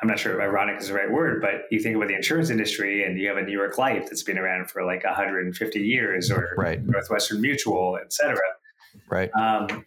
[0.02, 2.50] I'm not sure if ironic is the right word, but you think about the insurance
[2.50, 6.28] industry and you have a New York Life that's been around for like 150 years
[6.28, 6.84] or right.
[6.84, 8.40] Northwestern Mutual, et cetera.
[9.08, 9.30] Right.
[9.38, 9.84] Um,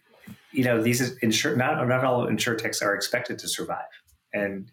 [0.54, 3.92] you know, these insure not not all insurtechs are expected to survive,
[4.34, 4.72] and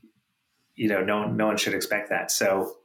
[0.77, 2.31] you know, no no one should expect that.
[2.31, 2.77] So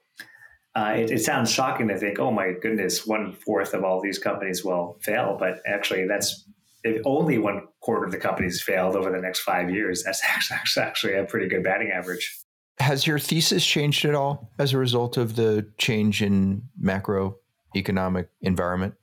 [0.75, 4.17] uh, it, it, sounds shocking to think, oh my goodness, one fourth of all these
[4.17, 6.47] companies will fail, but actually, that's
[6.83, 10.03] if only one quarter of the companies failed over the next five years.
[10.03, 12.35] That's actually actually a pretty good batting average.
[12.79, 18.93] Has your thesis changed at all as a result of the change in macroeconomic environment?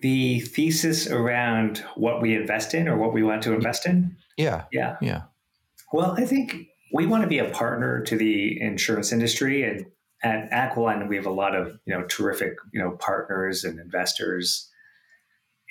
[0.00, 4.16] The thesis around what we invest in or what we want to invest in?
[4.36, 4.64] Yeah.
[4.72, 4.96] Yeah.
[5.00, 5.22] Yeah.
[5.92, 6.56] Well, I think
[6.92, 9.86] we want to be a partner to the insurance industry and
[10.24, 14.70] at Aquiline we have a lot of, you know, terrific, you know, partners and investors.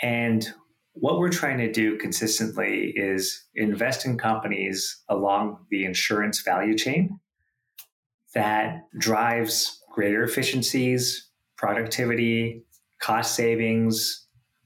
[0.02, 0.48] And
[0.94, 7.20] what we're trying to do consistently is invest in companies along the insurance value chain
[8.36, 12.64] that drives greater efficiencies, productivity,
[13.00, 14.26] cost savings,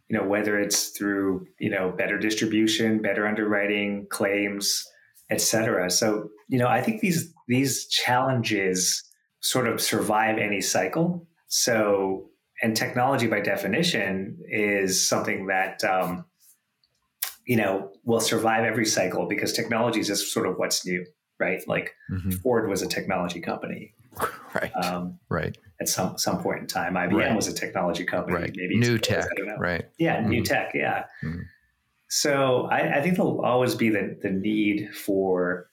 [0.09, 4.85] you know, whether it's through, you know, better distribution, better underwriting, claims,
[5.29, 5.89] et cetera.
[5.89, 9.03] So, you know, I think these these challenges
[9.41, 11.27] sort of survive any cycle.
[11.47, 12.29] So,
[12.61, 16.25] and technology by definition is something that um,
[17.45, 21.05] you know will survive every cycle because technology is just sort of what's new
[21.39, 21.61] right?
[21.67, 22.31] Like mm-hmm.
[22.31, 23.93] Ford was a technology company.
[24.55, 24.71] Right.
[24.83, 25.55] Um, right.
[25.79, 26.95] at some some point in time.
[26.95, 27.35] IBM Right.
[27.35, 28.53] was a technology company, Right.
[28.55, 29.25] maybe New tech.
[29.25, 29.57] I don't know.
[29.57, 29.85] Right.
[29.99, 30.45] Yeah, new Mhm.
[30.45, 30.71] tech.
[30.73, 31.03] Yeah.
[31.23, 31.41] Mhm.
[32.07, 35.69] So I, I think there'll always be the, the need for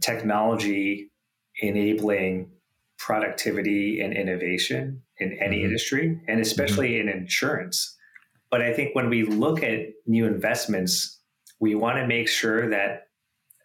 [0.00, 1.12] technology
[1.60, 2.50] enabling
[2.98, 5.64] productivity and innovation in any Mhm.
[5.66, 7.96] industry, and especially in insurance.
[8.50, 11.20] But I think when we look at new investments,
[11.60, 13.03] we want to make sure that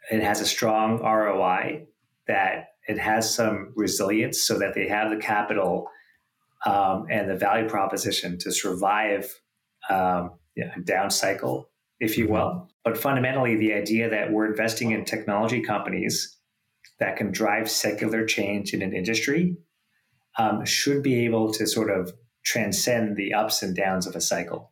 [0.10, 1.88] it has a strong ROI,
[2.28, 5.88] that it has some resilience so that they have the capital
[6.66, 9.42] um, and the value proposition to survive
[9.90, 11.70] um, yeah, a down cycle,
[12.00, 12.70] if you will.
[12.84, 16.38] But fundamentally, the idea that we're investing in technology companies
[17.00, 19.58] that can drive secular change in an industry
[20.38, 24.72] um, should be able to sort of transcend the ups and downs of a cycle.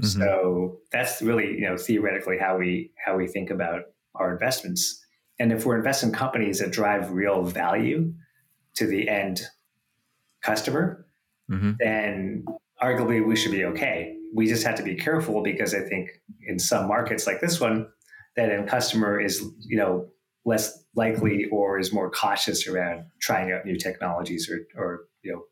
[0.00, 0.18] Mhm.
[0.18, 3.82] So that's really, you know, theoretically how we how we think about
[4.14, 5.04] our investments.
[5.38, 8.12] And if we're investing in companies that drive real value
[8.74, 9.42] to the end
[10.42, 11.06] customer,
[11.50, 11.76] Mhm.
[11.78, 12.44] then
[12.80, 14.16] arguably we should be okay.
[14.34, 16.10] We just have to be careful because I think
[16.46, 17.88] in some markets like this one,
[18.36, 20.10] that end customer is, you know,
[20.44, 25.44] less likely or is more cautious around trying out new technologies or, or you know,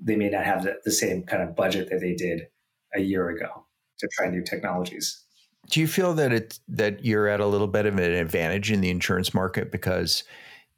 [0.00, 2.48] they may not have the, the same kind of budget that they did
[2.94, 3.66] a year ago
[3.98, 5.24] to try new technologies.
[5.70, 8.80] Do you feel that it that you're at a little bit of an advantage in
[8.80, 10.24] the insurance market because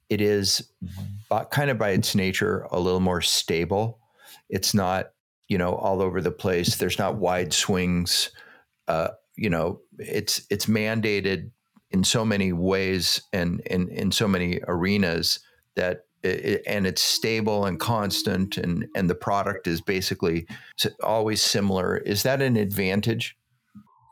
[0.09, 0.68] it is
[1.29, 4.00] bu- kind of by its nature a little more stable?
[4.48, 5.12] It's not
[5.48, 6.76] you know all over the place.
[6.76, 8.31] There's not wide swings.
[8.88, 11.50] Uh, you know, it's it's mandated
[11.90, 15.40] in so many ways and in in so many arenas
[15.76, 20.46] that it, and it's stable and constant and and the product is basically
[21.03, 21.96] always similar.
[21.96, 23.37] Is that an advantage?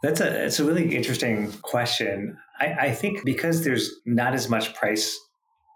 [0.03, 2.39] That's a it's a really interesting question.
[2.61, 5.19] I, I think because there's not as much price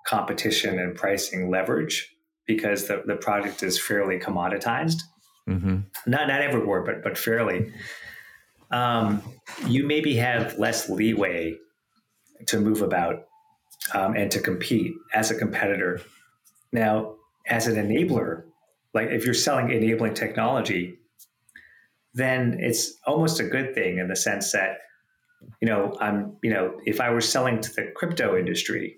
[0.07, 2.15] competition and pricing leverage
[2.47, 5.01] because the, the product is fairly commoditized.
[5.49, 5.81] Mm-hmm.
[6.07, 7.73] Not not everywhere, but but fairly.
[8.71, 9.23] Um,
[9.67, 11.57] you maybe have less leeway
[12.47, 13.25] to move about
[13.93, 16.01] um, and to compete as a competitor.
[16.73, 18.45] Now, as an enabler,
[18.95, 20.99] like if you're selling enabling technology,
[22.15, 24.79] then it's almost a good thing in the sense that,
[25.61, 28.97] you know, I'm, you know, if I were selling to the crypto industry,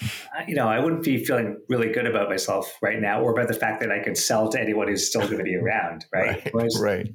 [0.00, 3.48] I- you know, I wouldn't be feeling really good about myself right now or about
[3.48, 6.48] the fact that I could sell to anyone who's still going to be around, right?
[6.52, 7.08] Whereas right.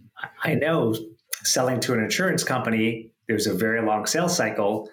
[0.43, 0.95] I know
[1.43, 4.89] selling to an insurance company, there's a very long sales cycle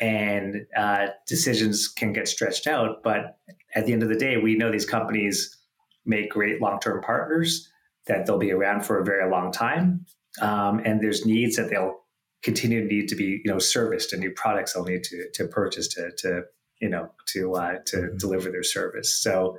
[0.00, 3.02] and uh, decisions can get stretched out.
[3.02, 3.38] But
[3.74, 5.56] at the end of the day, we know these companies
[6.04, 7.68] make great long term partners,
[8.06, 10.04] that they'll be around for a very long time.
[10.40, 11.96] Um, and there's needs that they'll
[12.42, 15.46] continue to need to be you know serviced and new products they'll need to, to
[15.46, 16.42] purchase to, to
[16.80, 18.18] you know to uh, to Mhm.
[18.18, 19.14] deliver their service.
[19.22, 19.58] So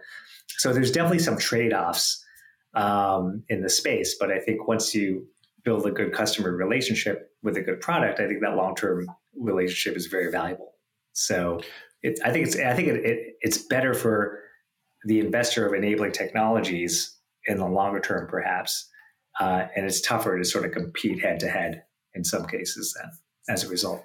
[0.58, 2.24] so there's definitely some trade offs
[2.74, 4.16] um, in the space.
[4.20, 5.28] But I think once you
[5.64, 9.96] build a good customer relationship with a good product, I think that long term relationship
[9.96, 10.74] is very valuable.
[11.14, 11.62] So
[12.02, 14.40] it, I think it's I think it, it, it's better for
[15.06, 18.90] the investor of enabling technologies in the longer term, perhaps,
[19.40, 22.96] uh, and it's tougher to sort of compete head to head in some cases.
[23.00, 23.12] Then,
[23.50, 24.04] as a result.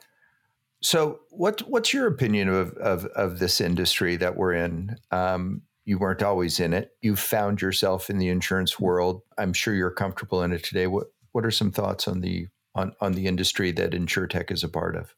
[0.81, 4.96] So, what what's your opinion of of, of this industry that we're in?
[5.11, 6.92] Um, you weren't always in it.
[7.01, 9.22] You found yourself in the insurance world.
[9.38, 10.87] I'm sure you're comfortable in it today.
[10.87, 14.68] What what are some thoughts on the on, on the industry that InsurTech is a
[14.68, 15.14] part of?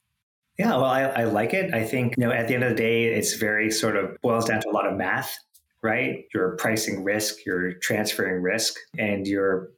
[0.59, 1.75] Yeah, well, I, I like it.
[1.75, 4.47] I think you know at the end of the day, it's very sort of boils
[4.47, 5.37] down to a lot of math,
[5.83, 6.25] right?
[6.35, 9.71] You're pricing risk, you're transferring risk, and you're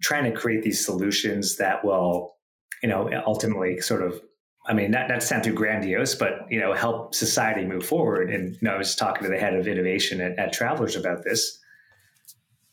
[0.00, 2.36] trying to create these solutions that will,
[2.82, 4.20] you know, ultimately sort of.
[4.66, 8.30] I mean, not not to sound too grandiose, but you know, help society move forward.
[8.30, 11.24] And you know, I was talking to the head of innovation at, at Travelers about
[11.24, 11.58] this.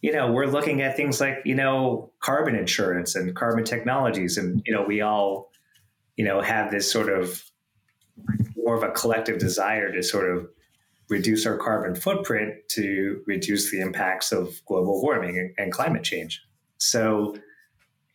[0.01, 4.61] You know, we're looking at things like you know carbon insurance and carbon technologies, and
[4.65, 5.51] you know, we all
[6.17, 7.41] you know have this sort of
[8.57, 10.49] more of a collective desire to sort of
[11.09, 16.41] reduce our carbon footprint to reduce the impacts of global warming and, climate change.
[16.77, 17.35] So,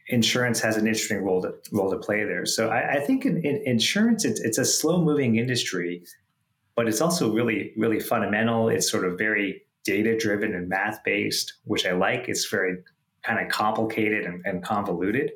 [0.08, 2.44] insurance has an interesting role to, role to play there.
[2.46, 6.02] So, I, I think in, in insurance, it's, it's a slow moving industry,
[6.74, 8.68] but it's also really, really fundamental.
[8.68, 12.28] It's sort of very data driven and math based, which I like.
[12.28, 12.78] It's very
[13.22, 15.32] kind of complicated and, and convoluted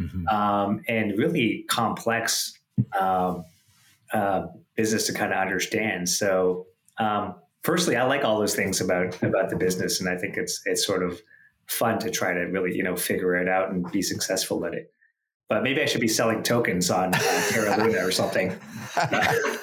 [0.00, 0.28] Mm-hmm.
[0.28, 2.52] um, and really complex
[2.98, 3.44] um,
[4.12, 4.46] uh,
[4.76, 6.08] business to kind of understand.
[6.08, 6.66] So,
[6.98, 10.60] um, firstly, I like all those things about about the business, and I think it's
[10.64, 11.20] it's sort of
[11.66, 14.92] fun to try to really you know figure it out and be successful at it.
[15.48, 18.58] But maybe I should be selling tokens on Terra Luna or something.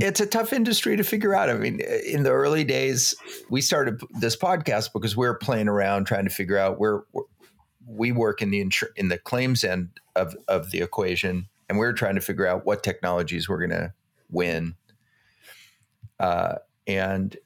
[0.00, 1.48] It's a tough industry to figure out.
[1.48, 3.14] I mean, in the early days,
[3.50, 7.04] we started this podcast because we were playing around trying to figure out where,
[7.86, 11.86] we work in the insur- in the claims end of of the equation, and we
[11.86, 13.92] we're trying to figure out what technologies we're going to
[14.28, 14.74] win.
[16.18, 16.56] Uh,
[16.86, 17.36] and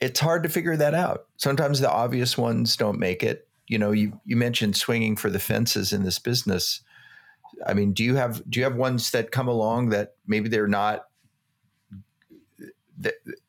[0.00, 1.26] it's hard to figure that out.
[1.36, 3.46] Sometimes the obvious ones don't make it.
[3.66, 6.80] You know, you you mentioned swinging for the fences in this business.
[7.66, 10.66] I mean, do you have do you have ones that come along that maybe they're
[10.66, 11.06] not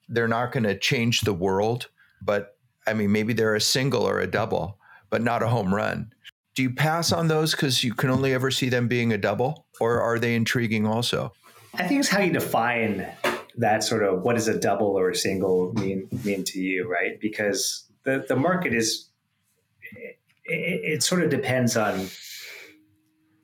[0.07, 1.88] they're not going to change the world,
[2.21, 4.77] but I mean, maybe they're a single or a double,
[5.09, 6.13] but not a home run.
[6.55, 9.65] Do you pass on those because you can only ever see them being a double,
[9.79, 11.34] or are they intriguing also?
[11.75, 13.07] I think it's how you define
[13.58, 17.20] that sort of what does a double or a single mean mean to you, right?
[17.20, 19.10] Because the the market is
[19.91, 22.08] it, it sort of depends on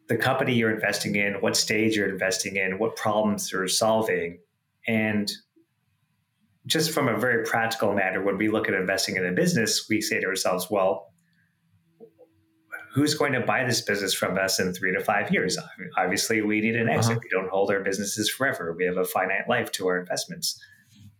[0.08, 4.40] the company you're investing in, what stage you're investing in, what problems you're solving,
[4.88, 5.32] and
[6.66, 10.02] just from a very practical matter, when we look at investing in a business, we
[10.02, 11.14] say to ourselves, well,
[12.98, 15.56] who's going to buy this business from us in three to five years?
[15.98, 17.12] Obviously, we need an exit.
[17.12, 17.20] Uh-huh.
[17.22, 18.74] We don't hold our businesses forever.
[18.76, 20.60] We have a finite life to our investments.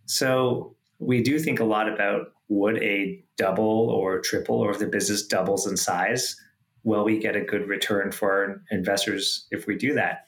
[0.06, 4.88] So we do think a lot about would a double or triple, or if the
[4.88, 6.34] business doubles in size,
[6.82, 10.26] will we get a good return for our investors if we do that?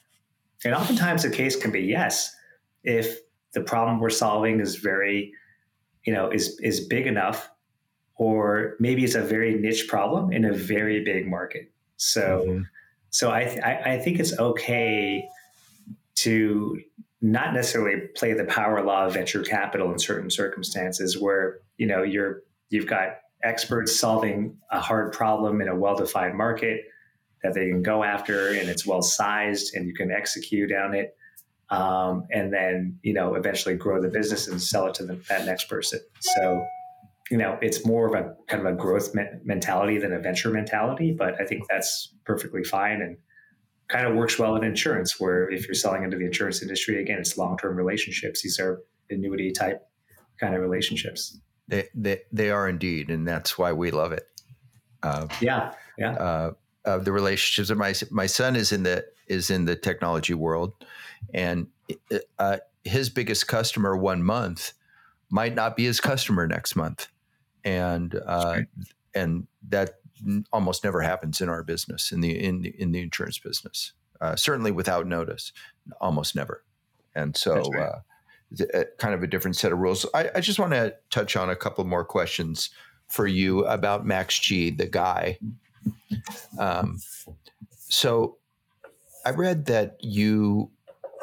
[0.63, 2.33] And oftentimes the case can be yes.
[2.85, 3.19] If
[3.53, 5.33] the problem we're solving is very,
[6.05, 7.50] you know, is is big enough,
[8.21, 11.71] or maybe it's a very niche problem in a very big market.
[11.97, 12.61] So, mm-hmm.
[13.09, 15.27] so I, I I think it's okay
[16.17, 16.79] to
[17.19, 22.03] not necessarily play the power law of venture capital in certain circumstances where you know
[22.03, 26.83] you're you've got experts solving a hard problem in a well-defined market
[27.41, 31.17] that they can go after and it's well sized and you can execute on it
[31.71, 35.43] um, and then you know eventually grow the business and sell it to the, that
[35.47, 35.99] next person.
[36.19, 36.63] So
[37.31, 40.51] you know it's more of a kind of a growth me- mentality than a venture
[40.51, 43.17] mentality, but I think that's perfectly fine and
[43.87, 47.19] kind of works well in insurance, where if you're selling into the insurance industry, again,
[47.19, 48.41] it's long term relationships.
[48.41, 49.81] These are annuity type
[50.39, 51.39] kind of relationships.
[51.67, 54.27] They, they, they are indeed, and that's why we love it.
[55.03, 56.13] Uh, yeah, yeah.
[56.13, 56.51] Uh,
[56.85, 57.75] uh, the relationships.
[57.77, 60.73] My my son is in the is in the technology world,
[61.33, 61.67] and
[62.39, 64.73] uh, his biggest customer one month
[65.29, 67.07] might not be his customer next month,
[67.63, 68.61] and uh,
[69.13, 69.95] and that
[70.51, 73.93] almost never happens in our business in the in the, in the insurance business.
[74.19, 75.51] Uh, certainly without notice,
[75.99, 76.63] almost never.
[77.15, 77.91] And so, right.
[78.73, 80.05] uh, kind of a different set of rules.
[80.13, 82.69] I, I just want to touch on a couple more questions
[83.07, 85.39] for you about Max G, the guy.
[86.59, 86.99] Um,
[87.89, 88.37] so,
[89.25, 90.69] I read that you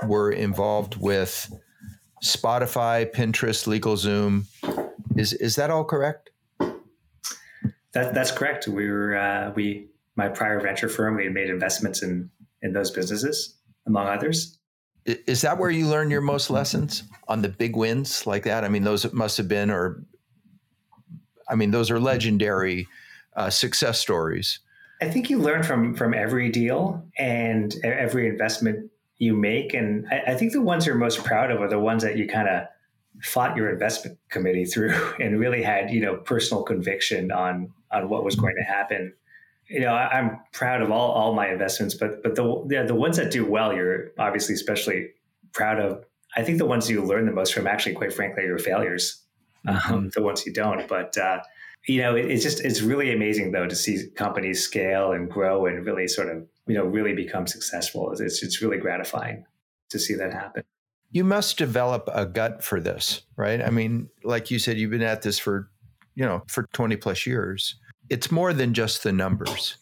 [0.07, 1.53] were involved with
[2.25, 4.45] Spotify, Pinterest, LegalZoom.
[5.19, 6.31] Is is that all correct?
[7.93, 8.69] That that's correct.
[8.69, 11.17] We were uh, we my prior venture firm.
[11.17, 12.31] We had made investments in
[12.63, 13.57] in those businesses,
[13.87, 14.59] among others.
[15.05, 18.63] Is that where you learn your most lessons on the big wins like that?
[18.63, 20.05] I mean, those must have been, or
[21.49, 22.87] I mean, those are legendary
[23.35, 24.61] uh, success stories.
[25.01, 29.75] I think you learn from from every deal and every investment you make.
[29.75, 32.29] And I, I, think the ones you're most proud of are the ones that you
[32.29, 32.69] kind of
[33.23, 38.25] fought your investment committee through and really had, you know, personal conviction on on what
[38.25, 39.15] was going to happen.
[39.69, 42.95] You know, I, am proud of all, all my investments, but but the yeah, the
[42.95, 45.11] ones that do well, you're obviously especially
[45.53, 46.05] proud of.
[46.37, 49.23] I think the ones you learn the most from, actually, quite frankly, are your failures.
[49.67, 49.93] Mm-hmm.
[49.93, 51.41] Um, the ones you don't, but uh,
[51.87, 55.67] you know, it, it's just it's really amazing though to see companies scale and grow
[55.67, 58.13] and really sort of you know really become successful.
[58.13, 59.45] It's it's really gratifying
[59.91, 60.63] to see that happen.
[61.11, 63.63] You must develop a gut for this, right?
[63.63, 65.71] I mean, like you said, you've been at this for
[66.15, 67.77] you know for twenty plus years.
[68.11, 69.77] It's more than just the numbers.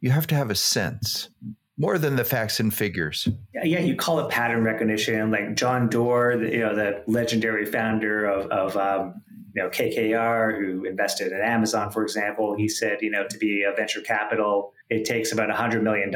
[0.00, 1.28] You have to have a sense
[1.76, 3.28] more than the facts and figures.
[3.52, 5.30] Yeah, yeah, you call it pattern recognition.
[5.30, 9.22] Like John Doerr, you know, the legendary founder of, of um,
[9.54, 13.64] you know, KKR, who invested in Amazon, for example, he said, you know, to be
[13.64, 16.12] a venture capital, it takes about $100 million,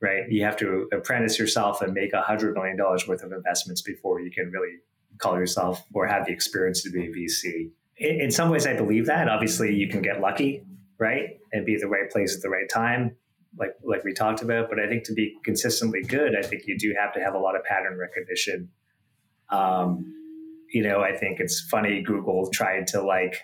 [0.00, 0.30] right?
[0.30, 4.50] You have to apprentice yourself and make $100 million worth of investments before you can
[4.50, 4.78] really
[5.18, 7.70] call yourself or have the experience to be a VC.
[7.98, 9.28] In, in some ways, I believe that.
[9.28, 10.64] Obviously, you can get lucky,
[10.98, 11.38] right?
[11.52, 13.16] And be the right place at the right time,
[13.58, 14.68] like, like we talked about.
[14.68, 17.38] But I think to be consistently good, I think you do have to have a
[17.38, 18.70] lot of pattern recognition.
[19.50, 20.12] Um,
[20.72, 23.36] you know, I think it's funny Google tried to like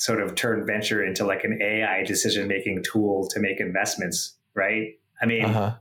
[0.00, 4.94] sort of turn venture into like an AI decision making tool to make investments, right?
[5.20, 5.76] I mean, uh-huh.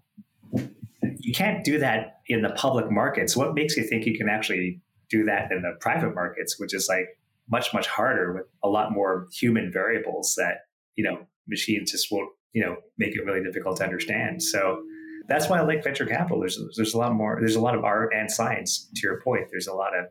[1.01, 3.37] you can't do that in the public markets.
[3.37, 6.89] What makes you think you can actually do that in the private markets, which is
[6.89, 7.17] like
[7.49, 10.65] much much harder with a lot more human variables that
[10.95, 14.43] you know machines just won't you know make it really difficult to understand.
[14.43, 14.83] So
[15.29, 16.41] that's why I like venture capital.
[16.41, 17.37] There's there's a lot more.
[17.39, 18.89] There's a lot of art and science.
[18.95, 20.07] To your point, there's a lot of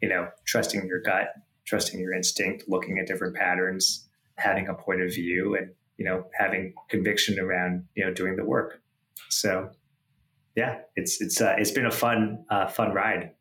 [0.00, 1.34] you know trusting your gut,
[1.64, 6.26] trusting your instinct, looking at different patterns, having a point of view, and you know
[6.38, 8.80] having conviction around you know doing the work.
[9.28, 9.70] So
[10.56, 13.32] yeah, it's it's uh, it's been a fun uh, fun ride.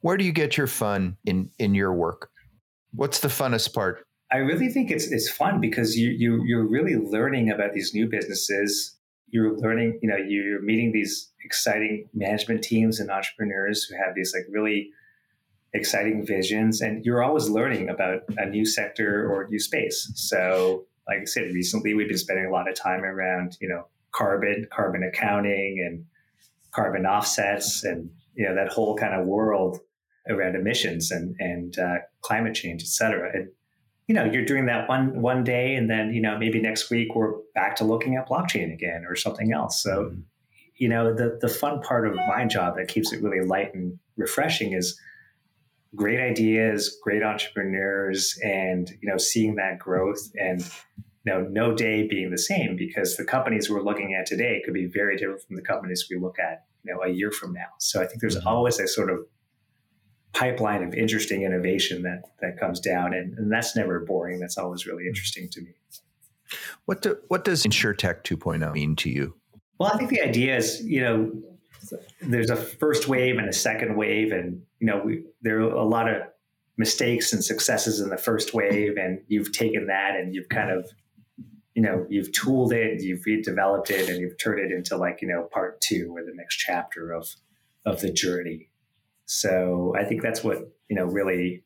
[0.00, 2.30] Where do you get your fun in in your work?
[2.92, 4.06] What's the funnest part?
[4.32, 8.08] I really think it's it's fun because you you you're really learning about these new
[8.08, 8.94] businesses.
[9.28, 14.32] You're learning, you know, you're meeting these exciting management teams and entrepreneurs who have these
[14.32, 14.90] like really
[15.76, 20.10] exciting visions, and you're always learning about a new sector or new space.
[20.14, 23.86] So, like I said, recently we've been spending a lot of time around, you know,
[24.12, 26.04] carbon, carbon accounting, and
[26.72, 29.80] carbon offsets, and you know that whole kind of world
[30.28, 33.30] around emissions and and uh, climate change, et cetera.
[33.32, 33.48] And
[34.08, 37.14] you know, you're doing that one one day, and then you know maybe next week
[37.14, 39.82] we're back to looking at blockchain again or something else.
[39.82, 40.20] So, mm-hmm.
[40.76, 43.98] you know, the the fun part of my job that keeps it really light and
[44.16, 44.98] refreshing is
[45.94, 50.62] great ideas, great entrepreneurs, and you know, seeing that growth and
[51.26, 54.74] you know, no day being the same because the companies we're looking at today could
[54.74, 57.66] be very different from the companies we look at, you know, a year from now.
[57.80, 58.46] So I think there's mm-hmm.
[58.46, 59.26] always a sort of
[60.32, 64.38] pipeline of interesting innovation that that comes down, and, and that's never boring.
[64.38, 65.74] That's always really interesting to me.
[66.84, 69.34] What do, what does InsurTech 2.0 mean to you?
[69.78, 71.32] Well, I think the idea is, you know,
[72.20, 75.84] there's a first wave and a second wave, and you know, we, there are a
[75.84, 76.22] lot of
[76.76, 80.90] mistakes and successes in the first wave, and you've taken that and you've kind of,
[81.74, 85.28] you know, you've tooled it, you've redeveloped it, and you've turned it into like you
[85.28, 87.26] know part two or the next chapter of
[87.86, 88.68] of the journey.
[89.26, 90.58] So I think that's what,
[90.88, 91.64] you know, really,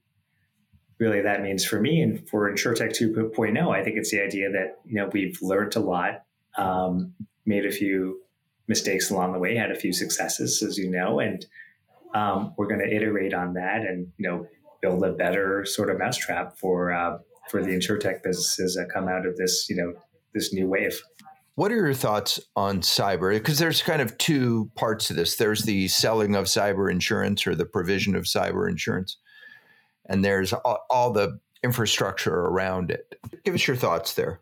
[0.99, 2.01] really that means for me.
[2.01, 5.81] And for InsurTech 2.0, I think it's the idea that, you know, we've learned a
[5.81, 6.25] lot,
[6.57, 7.15] um,
[7.47, 8.21] made a few
[8.67, 11.45] mistakes along the way, had a few successes, as you know, and
[12.15, 14.47] um, we're going to iterate on that and, you know,
[14.83, 17.19] build a better sort of mousetrap for, uh,
[17.51, 19.93] for the InsurTech businesses that come out of this, you know,
[20.35, 21.01] this new wave.
[21.57, 23.35] What are your thoughts on cyber?
[23.35, 25.37] Because there's kind of two parts to this.
[25.37, 29.19] There's the selling of cyber insurance or the provision of cyber insurance,
[30.07, 33.21] and there's all, all the infrastructure around it.
[33.45, 34.41] Give us your thoughts there.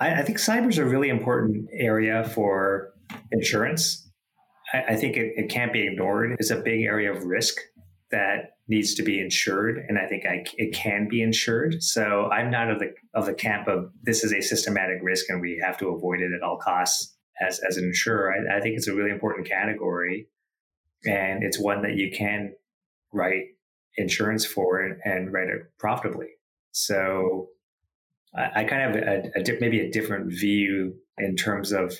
[0.00, 2.92] I, I think cyber is a really important area for
[3.32, 4.03] insurance.
[4.74, 6.36] I, I think it, it can't be ignored.
[6.38, 7.58] It's a big area of risk
[8.10, 11.82] that needs to be insured, and I think I, it can be insured.
[11.82, 15.40] So I'm not of the of the camp of this is a systematic risk and
[15.40, 17.16] we have to avoid it at all costs.
[17.40, 20.28] As as an insurer, I, I think it's a really important category,
[21.04, 22.54] and it's one that you can
[23.12, 23.44] write
[23.96, 26.28] insurance for and, and write it profitably.
[26.72, 27.48] So
[28.36, 31.94] I, kind of have a, a, maybe a different view in terms of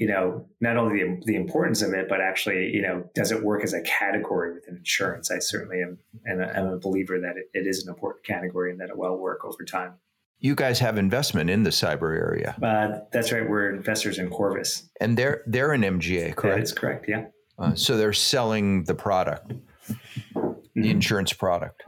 [0.00, 3.42] you know, not only the, the importance of it, but actually, you know, does it
[3.42, 5.30] work as a category within insurance?
[5.30, 8.80] I certainly am, and I'm a believer that it, it is an important category and
[8.80, 9.92] that it will work over time.
[10.38, 12.56] You guys have investment in the cyber area.
[12.62, 13.46] Uh, that's right.
[13.46, 16.56] We're investors in Corvus, and they're they're an MGA, correct?
[16.56, 17.04] That's correct.
[17.06, 17.26] Yeah.
[17.58, 20.80] Uh, so they're selling the product, mm-hmm.
[20.80, 21.82] the insurance product.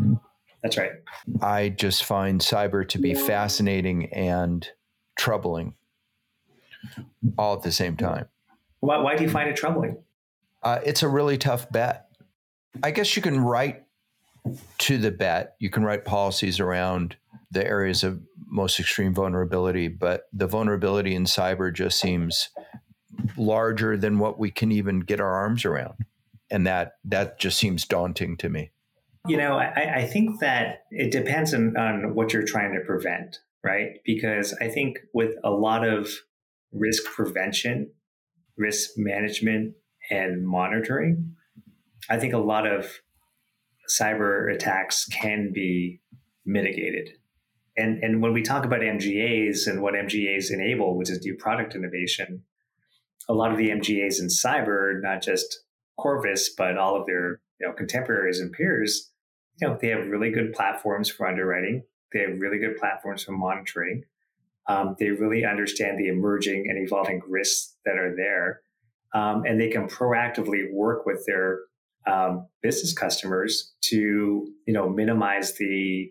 [0.62, 0.92] That's right.
[1.40, 4.68] I just find cyber to be fascinating and
[5.16, 5.72] troubling
[7.38, 8.26] all at the same time.
[8.80, 9.98] Why, why do you find it troubling?
[10.62, 12.06] Uh, it's a really tough bet.
[12.82, 13.82] I guess you can write
[14.78, 15.54] to the bet.
[15.58, 17.16] You can write policies around
[17.50, 22.48] the areas of most extreme vulnerability, but the vulnerability in cyber just seems
[23.36, 26.06] larger than what we can even get our arms around,
[26.50, 28.70] and that that just seems daunting to me.
[29.28, 33.38] You know, I, I think that it depends on, on what you're trying to prevent,
[33.62, 34.00] right?
[34.04, 36.08] Because I think with a lot of
[36.72, 37.90] risk prevention,
[38.56, 39.74] risk management,
[40.10, 41.34] and monitoring.
[42.10, 43.00] I think a lot of
[43.88, 46.00] cyber attacks can be
[46.44, 47.10] mitigated.
[47.76, 51.74] And, and when we talk about MGAs and what MGAs enable, which is new product
[51.74, 52.42] innovation,
[53.28, 55.60] a lot of the MGAs in cyber, not just
[55.98, 59.10] Corvus, but all of their you know, contemporaries and peers,
[59.60, 61.84] you know, they have really good platforms for underwriting.
[62.12, 64.04] They have really good platforms for monitoring.
[64.68, 68.60] Um, they really understand the emerging and evolving risks that are there.
[69.14, 71.60] Um, and they can proactively work with their
[72.06, 76.10] um, business customers to, you know, minimize the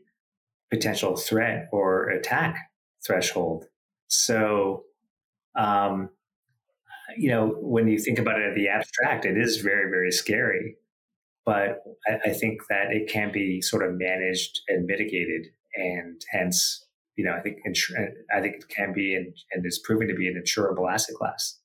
[0.70, 2.58] potential threat or attack
[3.06, 3.66] threshold.
[4.08, 4.84] So,
[5.58, 6.10] um,
[7.18, 10.76] you know, when you think about it at the abstract, it is very, very scary.
[11.46, 16.86] But I, I think that it can be sort of managed and mitigated, and hence,
[17.22, 20.16] you know, I think insur- I think it can be and, and is proving to
[20.16, 21.60] be an insurable asset class.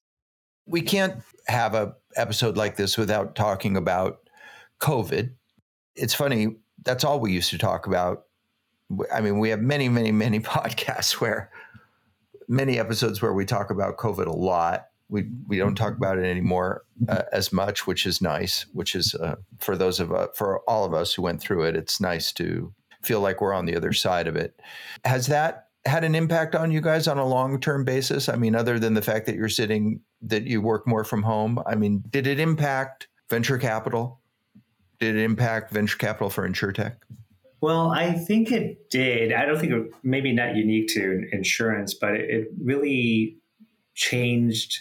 [0.66, 4.28] We can't have a episode like this without talking about
[4.82, 5.30] COVID.
[5.94, 6.57] It's funny.
[6.84, 8.24] That's all we used to talk about.
[9.11, 11.50] I mean, we have many, many, many podcasts where
[12.48, 14.88] many episodes where we talk about COVID a lot.
[15.09, 18.66] We we don't talk about it anymore uh, as much, which is nice.
[18.74, 21.76] Which is uh, for those of us, for all of us who went through it,
[21.76, 22.74] it's nice to
[23.07, 24.61] feel like we're on the other side of it.
[25.04, 28.28] Has that had an impact on you guys on a long term basis?
[28.28, 31.61] I mean, other than the fact that you're sitting, that you work more from home.
[31.66, 34.20] I mean, did it impact venture capital?
[34.98, 36.96] Did it impact venture capital for InsurTech?
[37.61, 39.32] Well, I think it did.
[39.32, 43.38] I don't think it maybe not unique to insurance, but it, it really
[43.94, 44.78] changed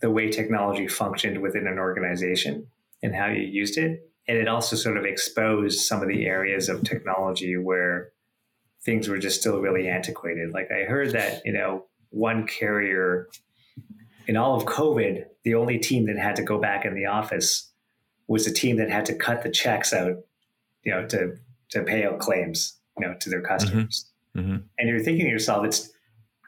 [0.00, 2.68] the way technology functioned within an organization
[3.02, 4.07] and how you used it.
[4.28, 8.12] And it also sort of exposed some of the areas of technology where
[8.82, 10.52] things were just still really antiquated.
[10.52, 13.28] Like I heard that, you know, one carrier
[14.26, 17.72] in all of COVID, the only team that had to go back in the office
[18.28, 20.16] was a team that had to cut the checks out,
[20.84, 21.36] you know, to
[21.70, 24.10] to pay out claims, you know, to their customers.
[24.36, 24.52] Mm-hmm.
[24.52, 24.56] Mm-hmm.
[24.78, 25.90] And you're thinking to yourself, it's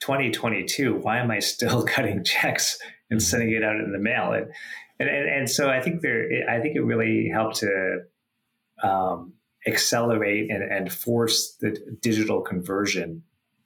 [0.03, 0.95] 2022.
[0.97, 2.78] Why am I still cutting checks
[3.11, 4.33] and sending it out in the mail?
[4.33, 4.53] And
[5.01, 8.03] and, and, and so I think there, I think it really helped to
[8.83, 9.33] um,
[9.67, 13.23] accelerate and, and, force the digital conversion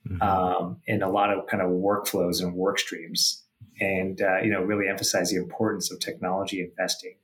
[0.09, 0.23] mm-hmm.
[0.23, 3.43] um, in a lot of kind of workflows and work streams,
[3.81, 7.17] and uh, you know really emphasize the importance of technology investing.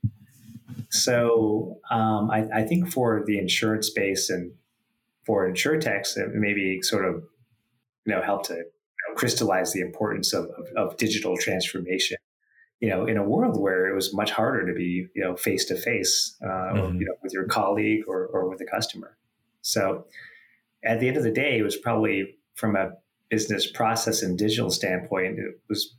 [0.91, 4.53] So um, I, I, think for the insurance space and
[5.25, 7.23] for insurtechs, it maybe sort of
[8.05, 8.65] you know help to
[9.11, 12.17] you know, crystallize the importance of, of, of digital transformation
[12.81, 15.67] you know, in a world where it was much harder to be, you know, face
[15.67, 19.19] to face, you know, with your colleague or, or with a customer.
[19.61, 20.07] So,
[20.83, 22.93] at the end of the day, it was probably from a
[23.29, 25.95] business process and digital standpoint, it was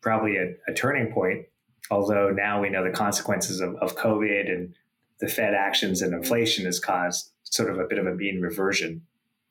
[0.00, 1.46] probably a, a turning point.
[1.92, 4.74] Although now we know the consequences of, of COVID and
[5.20, 9.02] the Fed actions and inflation has caused sort of a bit of a mean reversion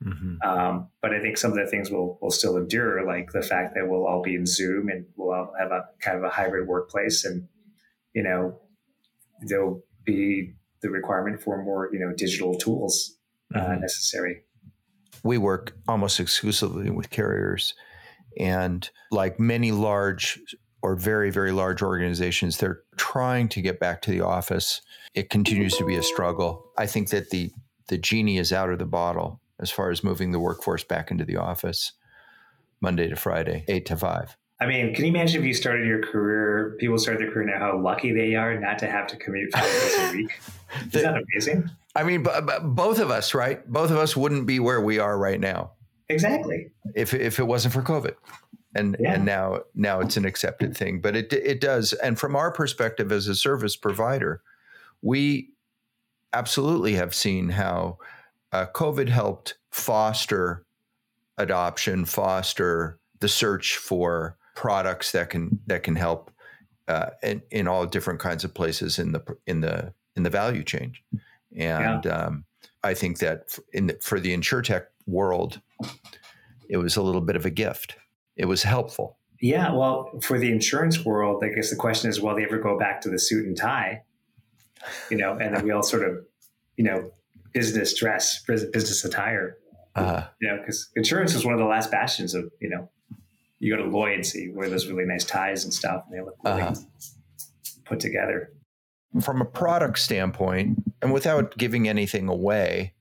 [0.04, 0.48] Mm-hmm.
[0.48, 3.74] Um, but I think some of the things will will still endure, like the fact
[3.74, 6.66] that we'll all be in Zoom and we'll all have a kind of a hybrid
[6.66, 7.46] workplace, and
[8.14, 8.58] you know
[9.42, 13.18] there'll be the requirement for more you know digital tools
[13.54, 13.80] uh, mm-hmm.
[13.80, 14.42] necessary.
[15.22, 17.74] We work almost exclusively with carriers,
[18.38, 20.40] and like many large
[20.82, 24.80] or very very large organizations, they're trying to get back to the office.
[25.14, 26.70] It continues to be a struggle.
[26.78, 27.52] I think that the
[27.88, 31.24] the genie is out of the bottle as far as moving the workforce back into
[31.24, 31.92] the office
[32.80, 34.36] Monday to Friday, eight to five.
[34.60, 37.58] I mean, can you imagine if you started your career, people start their career now,
[37.58, 40.40] how lucky they are not to have to commute five days a week?
[40.92, 41.70] isn't that amazing?
[41.96, 43.66] I mean, b- b- both of us, right?
[43.70, 45.72] Both of us wouldn't be where we are right now.
[46.10, 46.70] Exactly.
[46.94, 48.14] If, if it wasn't for COVID.
[48.74, 49.14] And, yeah.
[49.14, 51.92] and now now it's an accepted thing, but it it does.
[51.92, 54.42] And from our perspective as a service provider,
[55.02, 55.50] we
[56.32, 57.98] absolutely have seen how
[58.52, 60.64] uh, COVID helped foster
[61.38, 66.30] adoption, foster the search for products that can that can help
[66.88, 70.64] uh, in, in all different kinds of places in the in the in the value
[70.64, 70.94] chain.
[71.56, 72.10] And yeah.
[72.10, 72.44] um,
[72.82, 75.60] I think that in the, for the insurtech world,
[76.68, 77.96] it was a little bit of a gift.
[78.36, 79.16] It was helpful.
[79.40, 82.78] Yeah, well, for the insurance world, I guess the question is, will they ever go
[82.78, 84.02] back to the suit and tie?
[85.10, 86.24] You know, and then we all sort of,
[86.76, 87.10] you know,
[87.52, 89.56] business dress, business attire.
[89.94, 90.26] Uh-huh.
[90.40, 92.88] You know, because insurance is one of the last bastions of you know.
[93.58, 96.36] You go to Lloyd's, you wear those really nice ties and stuff, and they look
[96.42, 96.74] really uh-huh.
[97.84, 98.52] put together.
[99.20, 102.94] From a product standpoint, and without giving anything away,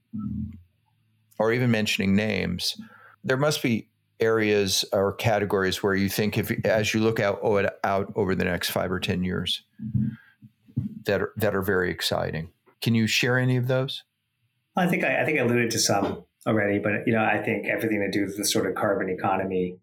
[1.37, 2.75] or even mentioning names,
[3.23, 3.89] there must be
[4.19, 7.39] areas or categories where you think if as you look out
[7.83, 9.63] out over the next five or ten years
[11.05, 12.49] that are, that are very exciting.
[12.81, 14.03] Can you share any of those?
[14.75, 17.67] I think I, I think I alluded to some already, but you know, I think
[17.67, 19.77] everything to do with the sort of carbon economy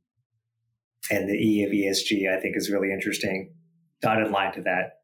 [1.10, 3.52] and the E of ESG, I think is really interesting.
[4.02, 5.00] Dotted line to that,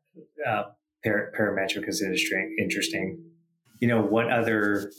[0.46, 0.64] uh,
[1.04, 2.56] par- parametric is interesting.
[2.58, 3.24] Interesting.
[3.80, 4.92] You know, what other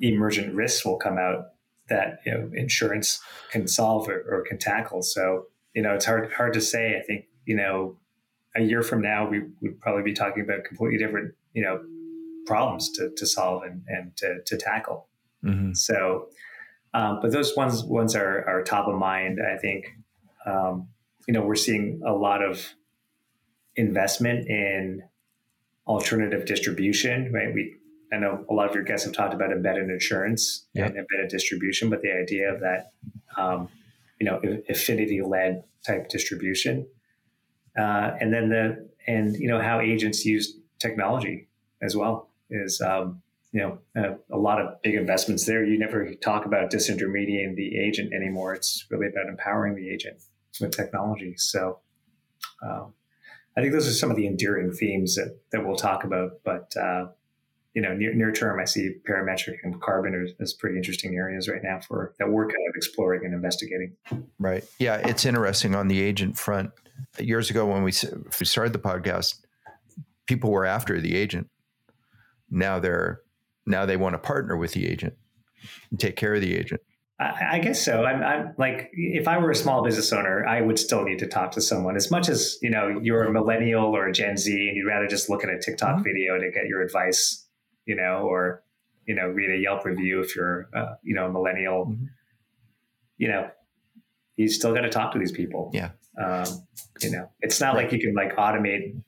[0.00, 1.46] emergent risks will come out
[1.88, 3.20] that you know insurance
[3.50, 5.02] can solve or, or can tackle?
[5.02, 6.98] So you know, it's hard hard to say.
[6.98, 7.96] I think you know,
[8.56, 11.80] a year from now, we would probably be talking about completely different you know
[12.48, 15.06] problems to, to solve and, and to, to tackle.
[15.44, 15.74] Mm-hmm.
[15.74, 16.28] So,
[16.94, 19.38] um, but those ones ones are, are top of mind.
[19.40, 19.86] I think
[20.46, 20.88] um,
[21.26, 22.74] you know, we're seeing a lot of
[23.76, 25.02] investment in
[25.86, 27.52] alternative distribution, right?
[27.52, 27.76] We
[28.12, 31.90] I know a lot of your guests have talked about embedded insurance and embedded distribution,
[31.90, 32.92] but the idea of that,
[33.36, 33.68] um,
[34.18, 34.40] you know,
[34.70, 36.86] affinity led type distribution,
[37.78, 41.48] uh, and then the and you know how agents use technology
[41.82, 43.22] as well is um,
[43.52, 45.64] you know a, a, lot of big investments there.
[45.64, 48.54] You never talk about disintermediating the agent anymore.
[48.54, 50.20] It's really about empowering the agent
[50.60, 51.34] with technology.
[51.36, 51.80] So.
[52.62, 52.94] Um,
[53.56, 56.40] I think those are some of the enduring themes that, that we'll talk about.
[56.44, 57.08] But uh,
[57.74, 61.62] you know, near, near term, I see parametric and carbon as, pretty interesting areas right
[61.62, 63.96] now for that we're kind of exploring and investigating.
[64.38, 64.64] Right.
[64.78, 66.70] Yeah, it's interesting on the agent front.
[67.18, 67.92] Years ago, when we
[68.40, 69.40] we started the podcast,
[70.26, 71.48] people were after the agent.
[72.50, 73.22] Now they're
[73.66, 75.14] now they want to partner with the agent
[75.90, 76.80] and take care of the agent.
[77.20, 78.04] I, I guess so.
[78.04, 81.26] I'm, I'm, like, if I were a small business owner, I would still need to
[81.26, 81.96] talk to someone.
[81.96, 85.06] As much as you know, you're a millennial or a Gen Z, and you'd rather
[85.06, 86.04] just look at a TikTok mm-hmm.
[86.04, 87.46] video to get your advice,
[87.86, 88.62] you know, or
[89.06, 91.86] you know, read a Yelp review if you're, uh, you know, a millennial.
[91.86, 92.04] Mm-hmm.
[93.16, 93.50] You know,
[94.36, 95.70] you still got to talk to these people.
[95.74, 95.90] Yeah.
[96.22, 96.66] Um,
[97.00, 97.84] you know, it's not right.
[97.84, 99.00] like you can like automate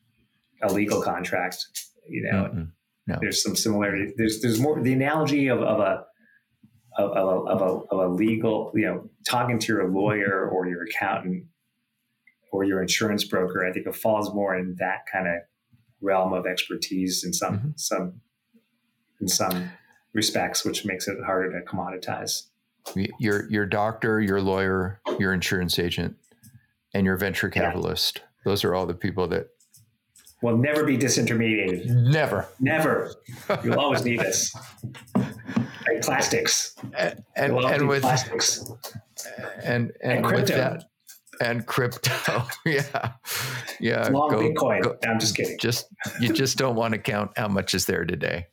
[0.62, 1.64] a legal contract.
[2.08, 2.62] You know, mm-hmm.
[3.06, 3.18] No.
[3.20, 4.12] there's some similarity.
[4.16, 6.04] There's there's more the analogy of, of a
[6.98, 10.66] of, of, a, of, a, of a legal, you know, talking to your lawyer or
[10.66, 11.44] your accountant
[12.52, 15.34] or your insurance broker, I think it falls more in that kind of
[16.00, 17.68] realm of expertise in some mm-hmm.
[17.76, 18.20] some
[19.20, 19.70] in some
[20.12, 22.46] respects, which makes it harder to commoditize.
[23.18, 26.16] Your your doctor, your lawyer, your insurance agent,
[26.94, 28.18] and your venture capitalist.
[28.18, 28.50] Yeah.
[28.50, 29.48] Those are all the people that
[30.42, 31.86] will never be disintermediated.
[31.86, 32.48] Never.
[32.60, 33.14] Never.
[33.64, 34.54] You'll always need us
[35.14, 36.74] like plastics.
[36.96, 38.70] And, and, and with plastics.
[39.62, 40.84] And and, and with that
[41.40, 42.12] and crypto.
[42.66, 43.12] yeah.
[43.80, 44.08] Yeah.
[44.08, 44.82] Long go, Bitcoin.
[44.82, 45.58] Go, I'm just kidding.
[45.58, 45.86] Just
[46.20, 48.46] you just don't want to count how much is there today.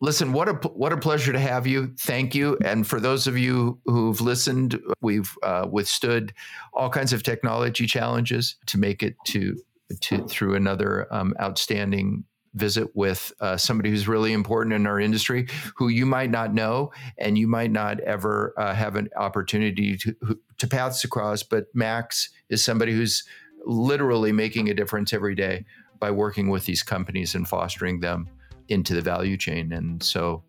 [0.00, 1.94] Listen, what a what a pleasure to have you.
[2.00, 2.58] Thank you.
[2.64, 6.34] And for those of you who've listened, we've uh, withstood
[6.74, 9.56] all kinds of technology challenges to make it to
[10.00, 12.24] to through another um, outstanding
[12.56, 16.90] visit with uh, somebody who's really important in our industry who you might not know
[17.18, 20.14] and you might not ever uh, have an opportunity to,
[20.58, 21.42] to paths across.
[21.42, 23.24] But Max is somebody who's
[23.66, 25.64] literally making a difference every day
[26.00, 28.28] by working with these companies and fostering them
[28.68, 29.72] into the value chain.
[29.72, 30.42] And so,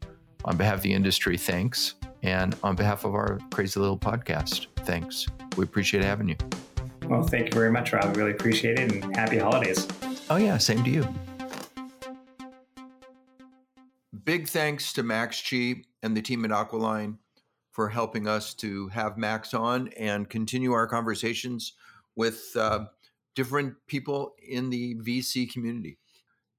[0.46, 1.96] on behalf of the industry, thanks.
[2.24, 5.28] And on behalf of our crazy little podcast, thanks.
[5.58, 6.38] We appreciate having you.
[7.08, 8.16] Well, thank you very much, Rob.
[8.16, 9.88] We really appreciate it and happy holidays.
[10.30, 10.58] Oh, yeah.
[10.58, 11.08] Same to you.
[14.26, 17.18] Big thanks to Max Chi and the team at Aquiline
[17.72, 21.74] for helping us to have Max on and continue our conversations
[22.18, 22.86] with uh,
[23.36, 25.98] different people in the VC community.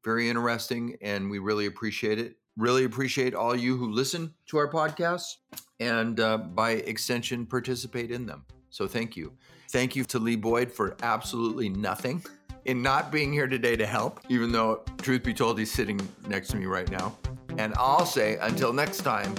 [0.03, 2.36] Very interesting, and we really appreciate it.
[2.57, 5.34] Really appreciate all you who listen to our podcasts
[5.78, 8.46] and uh, by extension participate in them.
[8.70, 9.32] So thank you.
[9.70, 12.24] Thank you to Lee Boyd for absolutely nothing
[12.64, 16.48] in not being here today to help, even though, truth be told, he's sitting next
[16.48, 17.16] to me right now.
[17.58, 19.34] And I'll say, until next time,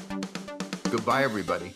[0.91, 1.73] goodbye, everybody.